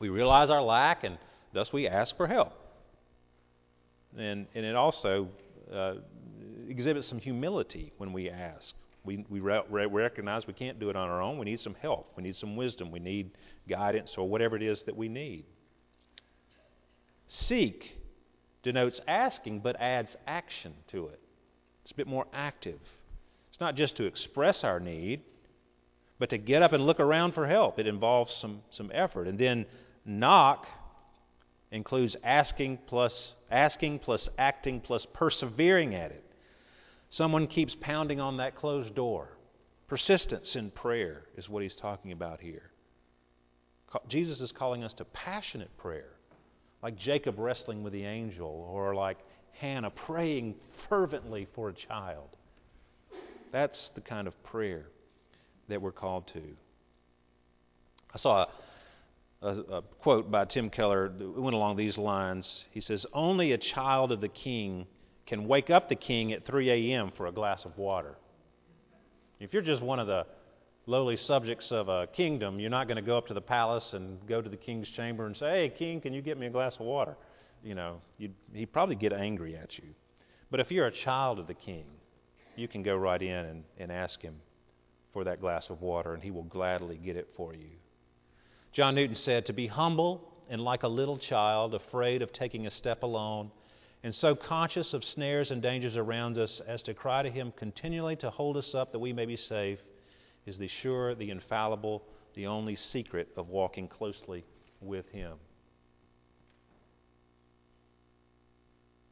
We 0.00 0.08
realize 0.08 0.50
our 0.50 0.62
lack, 0.62 1.04
and 1.04 1.18
thus 1.52 1.72
we 1.72 1.88
ask 1.88 2.16
for 2.16 2.26
help. 2.26 2.52
And, 4.18 4.46
and 4.54 4.66
it 4.66 4.74
also 4.74 5.28
uh, 5.72 5.94
exhibit 6.68 7.04
some 7.04 7.18
humility 7.18 7.92
when 7.98 8.12
we 8.12 8.30
ask. 8.30 8.74
We, 9.04 9.24
we 9.28 9.40
re- 9.40 9.62
recognize 9.68 10.46
we 10.46 10.52
can't 10.52 10.78
do 10.78 10.88
it 10.88 10.96
on 10.96 11.08
our 11.08 11.20
own. 11.20 11.38
We 11.38 11.44
need 11.44 11.60
some 11.60 11.74
help. 11.74 12.12
We 12.16 12.22
need 12.22 12.36
some 12.36 12.54
wisdom. 12.54 12.92
We 12.92 13.00
need 13.00 13.32
guidance 13.68 14.14
or 14.16 14.28
whatever 14.28 14.56
it 14.56 14.62
is 14.62 14.84
that 14.84 14.96
we 14.96 15.08
need. 15.08 15.44
Seek 17.26 17.98
denotes 18.62 19.00
asking, 19.08 19.60
but 19.60 19.80
adds 19.80 20.16
action 20.26 20.74
to 20.88 21.08
it. 21.08 21.20
It's 21.82 21.90
a 21.90 21.94
bit 21.96 22.06
more 22.06 22.26
active. 22.32 22.78
It's 23.50 23.60
not 23.60 23.74
just 23.74 23.96
to 23.96 24.04
express 24.04 24.62
our 24.62 24.78
need, 24.78 25.22
but 26.18 26.30
to 26.30 26.38
get 26.38 26.62
up 26.62 26.72
and 26.72 26.86
look 26.86 27.00
around 27.00 27.32
for 27.32 27.48
help. 27.48 27.80
It 27.80 27.88
involves 27.88 28.32
some, 28.34 28.62
some 28.70 28.92
effort. 28.94 29.26
And 29.26 29.36
then 29.36 29.66
knock 30.04 30.68
includes 31.72 32.16
asking 32.22 32.78
plus 32.86 33.32
asking 33.50 33.98
plus 33.98 34.28
acting 34.38 34.80
plus 34.80 35.06
persevering 35.12 35.94
at 35.94 36.12
it. 36.12 36.24
Someone 37.10 37.46
keeps 37.46 37.74
pounding 37.74 38.20
on 38.20 38.36
that 38.36 38.54
closed 38.54 38.94
door. 38.94 39.28
Persistence 39.88 40.56
in 40.56 40.70
prayer 40.70 41.24
is 41.36 41.48
what 41.48 41.62
he's 41.62 41.76
talking 41.76 42.12
about 42.12 42.40
here. 42.40 42.70
Jesus 44.08 44.40
is 44.40 44.52
calling 44.52 44.84
us 44.84 44.94
to 44.94 45.04
passionate 45.04 45.76
prayer, 45.76 46.12
like 46.82 46.96
Jacob 46.96 47.38
wrestling 47.38 47.82
with 47.82 47.92
the 47.92 48.04
angel, 48.04 48.66
or 48.72 48.94
like 48.94 49.18
Hannah 49.52 49.90
praying 49.90 50.54
fervently 50.88 51.46
for 51.54 51.68
a 51.68 51.74
child. 51.74 52.28
That's 53.50 53.90
the 53.90 54.00
kind 54.00 54.26
of 54.26 54.42
prayer 54.44 54.86
that 55.68 55.82
we're 55.82 55.92
called 55.92 56.26
to. 56.28 56.42
I 58.14 58.18
saw 58.18 58.44
a, 58.44 58.48
a, 59.42 59.82
quote 60.00 60.30
by 60.30 60.44
Tim 60.44 60.70
Keller 60.70 61.08
that 61.08 61.40
went 61.40 61.54
along 61.54 61.76
these 61.76 61.98
lines. 61.98 62.64
He 62.70 62.80
says, 62.80 63.04
Only 63.12 63.52
a 63.52 63.58
child 63.58 64.12
of 64.12 64.20
the 64.20 64.28
king 64.28 64.86
can 65.26 65.46
wake 65.46 65.70
up 65.70 65.88
the 65.88 65.96
king 65.96 66.32
at 66.32 66.44
3 66.44 66.92
a.m. 66.92 67.10
for 67.10 67.26
a 67.26 67.32
glass 67.32 67.64
of 67.64 67.76
water. 67.76 68.14
If 69.40 69.52
you're 69.52 69.62
just 69.62 69.82
one 69.82 69.98
of 69.98 70.06
the 70.06 70.26
lowly 70.86 71.16
subjects 71.16 71.72
of 71.72 71.88
a 71.88 72.06
kingdom, 72.06 72.60
you're 72.60 72.70
not 72.70 72.86
going 72.86 72.96
to 72.96 73.02
go 73.02 73.16
up 73.16 73.26
to 73.28 73.34
the 73.34 73.40
palace 73.40 73.92
and 73.92 74.18
go 74.26 74.40
to 74.40 74.48
the 74.48 74.56
king's 74.56 74.88
chamber 74.88 75.26
and 75.26 75.36
say, 75.36 75.62
Hey, 75.62 75.68
king, 75.70 76.00
can 76.00 76.12
you 76.12 76.22
get 76.22 76.38
me 76.38 76.46
a 76.46 76.50
glass 76.50 76.76
of 76.76 76.82
water? 76.82 77.16
You 77.64 77.74
know, 77.74 78.00
he'd 78.18 78.72
probably 78.72 78.96
get 78.96 79.12
angry 79.12 79.56
at 79.56 79.78
you. 79.78 79.84
But 80.50 80.60
if 80.60 80.70
you're 80.70 80.86
a 80.86 80.92
child 80.92 81.38
of 81.38 81.46
the 81.46 81.54
king, 81.54 81.84
you 82.56 82.68
can 82.68 82.82
go 82.82 82.96
right 82.96 83.22
in 83.22 83.30
and, 83.30 83.64
and 83.78 83.90
ask 83.90 84.20
him 84.20 84.34
for 85.12 85.24
that 85.24 85.40
glass 85.40 85.70
of 85.70 85.80
water, 85.80 86.14
and 86.14 86.22
he 86.22 86.30
will 86.30 86.44
gladly 86.44 86.96
get 86.96 87.16
it 87.16 87.28
for 87.36 87.54
you. 87.54 87.70
John 88.72 88.94
Newton 88.94 89.16
said, 89.16 89.46
To 89.46 89.52
be 89.52 89.66
humble 89.66 90.32
and 90.48 90.62
like 90.62 90.82
a 90.82 90.88
little 90.88 91.18
child, 91.18 91.74
afraid 91.74 92.22
of 92.22 92.32
taking 92.32 92.66
a 92.66 92.70
step 92.70 93.02
alone, 93.02 93.50
and 94.02 94.14
so 94.14 94.34
conscious 94.34 94.94
of 94.94 95.04
snares 95.04 95.50
and 95.50 95.62
dangers 95.62 95.96
around 95.96 96.38
us 96.38 96.60
as 96.66 96.82
to 96.84 96.94
cry 96.94 97.22
to 97.22 97.30
Him 97.30 97.52
continually 97.56 98.16
to 98.16 98.30
hold 98.30 98.56
us 98.56 98.74
up 98.74 98.92
that 98.92 98.98
we 98.98 99.12
may 99.12 99.26
be 99.26 99.36
safe, 99.36 99.78
is 100.46 100.58
the 100.58 100.68
sure, 100.68 101.14
the 101.14 101.30
infallible, 101.30 102.02
the 102.34 102.46
only 102.46 102.74
secret 102.74 103.28
of 103.36 103.50
walking 103.50 103.86
closely 103.86 104.44
with 104.80 105.08
Him. 105.10 105.34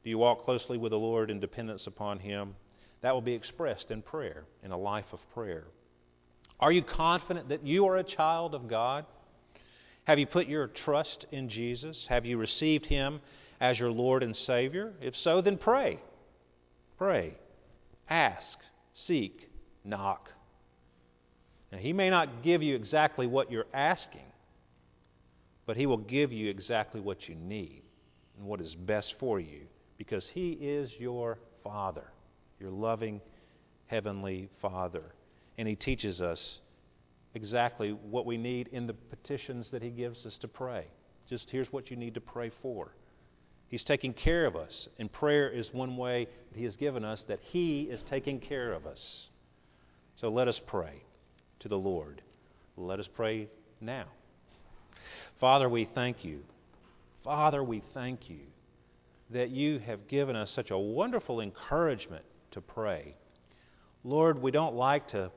Do 0.03 0.09
you 0.09 0.17
walk 0.17 0.41
closely 0.41 0.77
with 0.79 0.91
the 0.91 0.99
Lord 0.99 1.29
in 1.29 1.39
dependence 1.39 1.85
upon 1.85 2.19
Him? 2.19 2.55
That 3.01 3.13
will 3.13 3.21
be 3.21 3.33
expressed 3.33 3.91
in 3.91 4.01
prayer, 4.01 4.43
in 4.63 4.71
a 4.71 4.77
life 4.77 5.13
of 5.13 5.19
prayer. 5.33 5.65
Are 6.59 6.71
you 6.71 6.81
confident 6.81 7.49
that 7.49 7.65
you 7.65 7.85
are 7.87 7.97
a 7.97 8.03
child 8.03 8.55
of 8.55 8.67
God? 8.67 9.05
Have 10.05 10.19
you 10.19 10.25
put 10.25 10.47
your 10.47 10.67
trust 10.67 11.25
in 11.31 11.49
Jesus? 11.49 12.05
Have 12.07 12.25
you 12.25 12.37
received 12.37 12.85
Him 12.85 13.21
as 13.59 13.79
your 13.79 13.91
Lord 13.91 14.23
and 14.23 14.35
Savior? 14.35 14.93
If 15.01 15.15
so, 15.15 15.41
then 15.41 15.57
pray. 15.57 15.99
Pray. 16.97 17.35
Ask. 18.09 18.59
Seek. 18.93 19.49
Knock. 19.83 20.31
Now, 21.71 21.77
He 21.77 21.93
may 21.93 22.09
not 22.09 22.43
give 22.43 22.61
you 22.61 22.75
exactly 22.75 23.27
what 23.27 23.51
you're 23.51 23.67
asking, 23.73 24.25
but 25.65 25.77
He 25.77 25.85
will 25.85 25.97
give 25.97 26.33
you 26.33 26.49
exactly 26.49 26.99
what 26.99 27.29
you 27.29 27.35
need 27.35 27.83
and 28.37 28.47
what 28.47 28.59
is 28.59 28.75
best 28.75 29.15
for 29.19 29.39
you 29.39 29.61
because 29.97 30.27
He 30.27 30.51
is 30.53 30.91
your 30.99 31.37
Father, 31.63 32.05
your 32.59 32.71
loving 32.71 33.21
Heavenly 33.85 34.49
Father. 34.61 35.03
And 35.57 35.67
He 35.67 35.75
teaches 35.75 36.21
us 36.21 36.59
exactly 37.33 37.91
what 37.91 38.25
we 38.25 38.37
need 38.37 38.67
in 38.71 38.87
the 38.87 38.93
petitions 38.93 39.69
that 39.71 39.81
He 39.81 39.89
gives 39.89 40.25
us 40.25 40.37
to 40.39 40.47
pray. 40.47 40.85
Just 41.29 41.49
here's 41.49 41.71
what 41.71 41.89
you 41.89 41.97
need 41.97 42.15
to 42.15 42.21
pray 42.21 42.51
for. 42.61 42.93
He's 43.67 43.83
taking 43.83 44.13
care 44.13 44.45
of 44.45 44.55
us, 44.57 44.89
and 44.99 45.09
prayer 45.09 45.49
is 45.49 45.73
one 45.73 45.95
way 45.95 46.25
that 46.25 46.57
He 46.57 46.65
has 46.65 46.75
given 46.75 47.05
us 47.05 47.23
that 47.27 47.39
He 47.41 47.83
is 47.83 48.03
taking 48.03 48.39
care 48.39 48.73
of 48.73 48.85
us. 48.85 49.29
So 50.17 50.29
let 50.29 50.47
us 50.47 50.59
pray 50.67 51.03
to 51.59 51.69
the 51.69 51.77
Lord. 51.77 52.21
Let 52.75 52.99
us 52.99 53.07
pray 53.07 53.47
now. 53.79 54.05
Father, 55.39 55.69
we 55.69 55.85
thank 55.85 56.25
you. 56.25 56.41
Father, 57.23 57.63
we 57.63 57.81
thank 57.93 58.29
you 58.29 58.41
that 59.29 59.49
you 59.49 59.79
have 59.79 60.07
given 60.07 60.35
us 60.35 60.51
such 60.51 60.71
a 60.71 60.77
wonderful 60.77 61.39
encouragement 61.39 62.25
to 62.51 62.61
pray. 62.61 63.15
Lord, 64.03 64.41
we 64.41 64.51
don't 64.51 64.75
like 64.75 65.07
to 65.09 65.31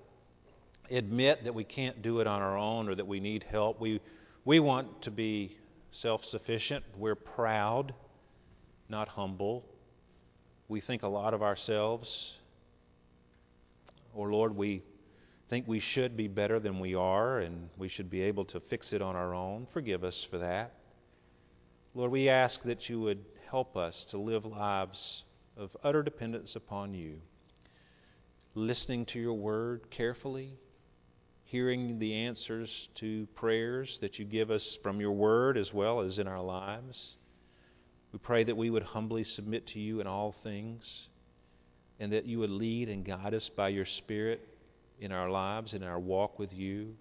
admit 0.90 1.44
that 1.44 1.54
we 1.54 1.64
can't 1.64 2.02
do 2.02 2.20
it 2.20 2.26
on 2.26 2.42
our 2.42 2.56
own 2.56 2.88
or 2.88 2.94
that 2.94 3.06
we 3.06 3.20
need 3.20 3.44
help. 3.48 3.80
We, 3.80 4.00
we 4.44 4.60
want 4.60 5.02
to 5.02 5.10
be 5.10 5.56
self 5.92 6.24
sufficient. 6.24 6.84
We're 6.96 7.14
proud, 7.14 7.94
not 8.88 9.08
humble. 9.08 9.64
We 10.68 10.80
think 10.80 11.02
a 11.02 11.08
lot 11.08 11.34
of 11.34 11.42
ourselves. 11.42 12.34
Or, 14.14 14.30
Lord, 14.30 14.56
we 14.56 14.82
think 15.48 15.68
we 15.68 15.80
should 15.80 16.16
be 16.16 16.28
better 16.28 16.58
than 16.58 16.80
we 16.80 16.94
are 16.94 17.40
and 17.40 17.68
we 17.76 17.88
should 17.88 18.08
be 18.08 18.22
able 18.22 18.44
to 18.46 18.60
fix 18.60 18.92
it 18.92 19.02
on 19.02 19.16
our 19.16 19.34
own. 19.34 19.66
Forgive 19.72 20.04
us 20.04 20.26
for 20.30 20.38
that. 20.38 20.74
Lord, 21.94 22.10
we 22.10 22.28
ask 22.28 22.62
that 22.62 22.88
you 22.88 23.00
would 23.00 23.24
help 23.50 23.76
us 23.76 24.04
to 24.06 24.18
live 24.18 24.44
lives 24.44 25.24
of 25.56 25.76
utter 25.84 26.02
dependence 26.02 26.56
upon 26.56 26.94
you, 26.94 27.20
listening 28.54 29.04
to 29.06 29.20
your 29.20 29.34
word 29.34 29.90
carefully, 29.90 30.58
hearing 31.54 32.00
the 32.00 32.12
answers 32.12 32.88
to 32.96 33.28
prayers 33.36 33.98
that 34.00 34.18
you 34.18 34.24
give 34.24 34.50
us 34.50 34.76
from 34.82 35.00
your 35.00 35.12
word 35.12 35.56
as 35.56 35.72
well 35.72 36.00
as 36.00 36.18
in 36.18 36.26
our 36.26 36.42
lives. 36.42 37.14
We 38.12 38.18
pray 38.18 38.42
that 38.42 38.56
we 38.56 38.70
would 38.70 38.82
humbly 38.82 39.22
submit 39.22 39.68
to 39.68 39.78
you 39.78 40.00
in 40.00 40.08
all 40.08 40.34
things 40.42 41.06
and 42.00 42.12
that 42.12 42.24
you 42.24 42.40
would 42.40 42.50
lead 42.50 42.88
and 42.88 43.04
guide 43.04 43.34
us 43.34 43.48
by 43.56 43.68
your 43.68 43.86
Spirit 43.86 44.40
in 44.98 45.12
our 45.12 45.30
lives, 45.30 45.74
in 45.74 45.84
our 45.84 46.00
walk 46.00 46.40
with 46.40 46.52
you. 46.52 46.96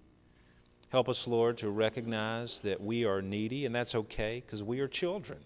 Help 0.89 1.09
us, 1.09 1.25
Lord, 1.25 1.57
to 1.57 1.71
recognize 1.71 2.61
that 2.63 2.79
we 2.79 3.05
are 3.05 3.23
needy, 3.23 3.65
and 3.65 3.73
that's 3.73 3.95
okay 3.95 4.43
because 4.45 4.61
we 4.61 4.81
are 4.81 4.87
children. 4.87 5.39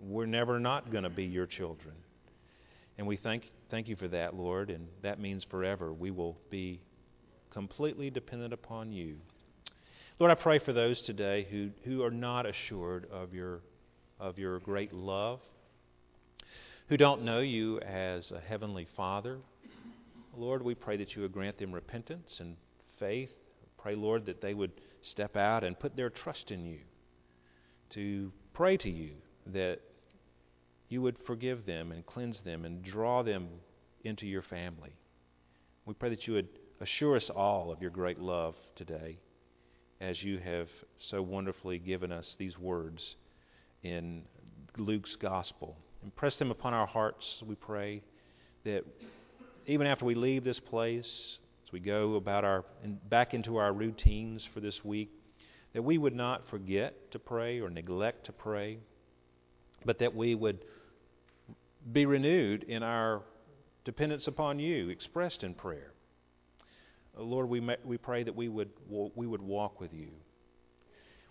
We're 0.00 0.24
never 0.24 0.58
not 0.58 0.90
going 0.90 1.04
to 1.04 1.10
be 1.10 1.24
your 1.24 1.46
children. 1.46 1.96
And 2.96 3.06
we 3.06 3.18
thank, 3.18 3.50
thank 3.70 3.88
you 3.88 3.96
for 3.96 4.08
that, 4.08 4.34
Lord, 4.34 4.70
and 4.70 4.88
that 5.02 5.20
means 5.20 5.44
forever 5.44 5.92
we 5.92 6.10
will 6.10 6.38
be 6.48 6.80
completely 7.56 8.10
dependent 8.10 8.52
upon 8.52 8.92
you. 8.92 9.16
Lord, 10.18 10.30
I 10.30 10.34
pray 10.34 10.58
for 10.58 10.74
those 10.74 11.00
today 11.00 11.46
who, 11.50 11.70
who 11.84 12.04
are 12.04 12.10
not 12.10 12.44
assured 12.44 13.08
of 13.10 13.32
your, 13.32 13.60
of 14.20 14.38
your 14.38 14.58
great 14.58 14.92
love, 14.92 15.40
who 16.90 16.98
don't 16.98 17.22
know 17.22 17.40
you 17.40 17.80
as 17.80 18.30
a 18.30 18.38
heavenly 18.38 18.86
Father. 18.94 19.38
Lord, 20.36 20.62
we 20.62 20.74
pray 20.74 20.98
that 20.98 21.16
you 21.16 21.22
would 21.22 21.32
grant 21.32 21.56
them 21.56 21.72
repentance 21.72 22.40
and 22.40 22.58
faith. 22.98 23.30
Pray, 23.78 23.94
Lord, 23.94 24.26
that 24.26 24.42
they 24.42 24.52
would 24.52 24.72
step 25.00 25.34
out 25.34 25.64
and 25.64 25.80
put 25.80 25.96
their 25.96 26.10
trust 26.10 26.50
in 26.50 26.66
you, 26.66 26.80
to 27.88 28.30
pray 28.52 28.76
to 28.76 28.90
you 28.90 29.12
that 29.46 29.80
you 30.90 31.00
would 31.00 31.16
forgive 31.26 31.64
them 31.64 31.90
and 31.90 32.04
cleanse 32.04 32.42
them 32.42 32.66
and 32.66 32.82
draw 32.82 33.22
them 33.22 33.48
into 34.04 34.26
your 34.26 34.42
family. 34.42 34.92
We 35.86 35.94
pray 35.94 36.10
that 36.10 36.26
you 36.26 36.34
would 36.34 36.48
assure 36.80 37.16
us 37.16 37.30
all 37.30 37.72
of 37.72 37.80
your 37.80 37.90
great 37.90 38.18
love 38.18 38.54
today 38.74 39.18
as 40.00 40.22
you 40.22 40.38
have 40.38 40.68
so 40.98 41.22
wonderfully 41.22 41.78
given 41.78 42.12
us 42.12 42.36
these 42.38 42.58
words 42.58 43.16
in 43.82 44.22
Luke's 44.76 45.16
gospel. 45.16 45.76
Impress 46.04 46.36
them 46.36 46.50
upon 46.50 46.74
our 46.74 46.86
hearts, 46.86 47.42
we 47.46 47.54
pray, 47.54 48.02
that 48.64 48.84
even 49.66 49.86
after 49.86 50.04
we 50.04 50.14
leave 50.14 50.44
this 50.44 50.60
place, 50.60 51.38
as 51.64 51.72
we 51.72 51.80
go 51.80 52.14
about 52.14 52.44
our 52.44 52.64
back 53.08 53.32
into 53.32 53.56
our 53.56 53.72
routines 53.72 54.46
for 54.52 54.60
this 54.60 54.84
week, 54.84 55.10
that 55.72 55.82
we 55.82 55.96
would 55.98 56.14
not 56.14 56.46
forget 56.48 57.10
to 57.10 57.18
pray 57.18 57.60
or 57.60 57.70
neglect 57.70 58.26
to 58.26 58.32
pray, 58.32 58.78
but 59.84 59.98
that 59.98 60.14
we 60.14 60.34
would 60.34 60.58
be 61.90 62.04
renewed 62.04 62.64
in 62.64 62.82
our 62.82 63.22
dependence 63.84 64.26
upon 64.26 64.58
you, 64.58 64.90
expressed 64.90 65.42
in 65.42 65.54
prayer. 65.54 65.92
Uh, 67.16 67.22
Lord, 67.22 67.48
we, 67.48 67.60
may, 67.60 67.76
we 67.84 67.98
pray 67.98 68.22
that 68.22 68.34
we 68.34 68.48
would, 68.48 68.70
we 68.88 69.26
would 69.26 69.42
walk 69.42 69.80
with 69.80 69.92
you. 69.92 70.08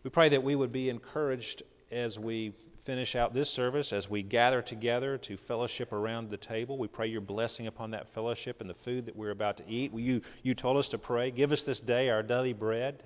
We 0.04 0.10
pray 0.10 0.30
that 0.30 0.44
we 0.44 0.56
would 0.56 0.72
be 0.72 0.90
encouraged 0.90 1.64
as 1.92 2.18
we 2.18 2.54
finish 2.86 3.16
out 3.16 3.34
this 3.34 3.50
service, 3.50 3.92
as 3.92 4.10
we 4.10 4.22
gather 4.22 4.62
together 4.62 5.18
to 5.18 5.38
fellowship 5.38 5.92
around 5.92 6.30
the 6.30 6.38
table. 6.38 6.78
We 6.78 6.88
pray 6.88 7.08
your 7.08 7.22
blessing 7.22 7.66
upon 7.66 7.92
that 7.92 8.14
fellowship 8.14 8.62
and 8.62 8.70
the 8.70 8.76
food 8.84 9.08
that 9.08 9.16
we're 9.16 9.32
about 9.32 9.58
to 9.58 9.68
eat. 9.68 9.92
You, 9.94 10.22
you 10.44 10.54
told 10.54 10.78
us 10.78 10.88
to 10.90 11.00
pray. 11.00 11.32
Give 11.32 11.52
us 11.52 11.64
this 11.64 11.80
day 11.80 12.10
our 12.10 12.22
daily 12.22 12.54
bread. 12.54 13.02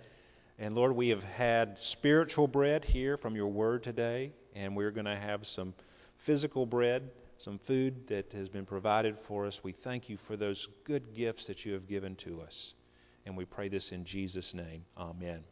And 0.58 0.76
Lord, 0.76 0.94
we 0.94 1.08
have 1.10 1.24
had 1.24 1.78
spiritual 1.80 2.48
bread 2.48 2.84
here 2.84 3.16
from 3.16 3.38
your 3.38 3.48
word 3.48 3.82
today, 3.84 4.34
and 4.54 4.76
we're 4.76 4.92
going 4.92 5.06
to 5.06 5.16
have 5.16 5.48
some 5.48 5.74
physical 6.26 6.66
bread 6.66 7.10
some 7.40 7.60
food 7.66 8.08
that 8.10 8.32
has 8.34 8.50
been 8.50 8.66
provided 8.66 9.18
for 9.28 9.46
us. 9.46 9.60
We 9.64 9.72
thank 9.72 10.10
you 10.10 10.18
for 10.28 10.36
those 10.36 10.68
good 10.84 11.16
gifts 11.16 11.48
that 11.48 11.66
you 11.66 11.74
have 11.74 11.88
given 11.88 12.16
to 12.18 12.42
us. 12.42 12.74
And 13.26 13.38
we 13.38 13.46
pray 13.46 13.70
this 13.70 13.92
in 13.92 14.06
Jesus' 14.06 14.54
name. 14.54 14.84
Amen. 14.98 15.44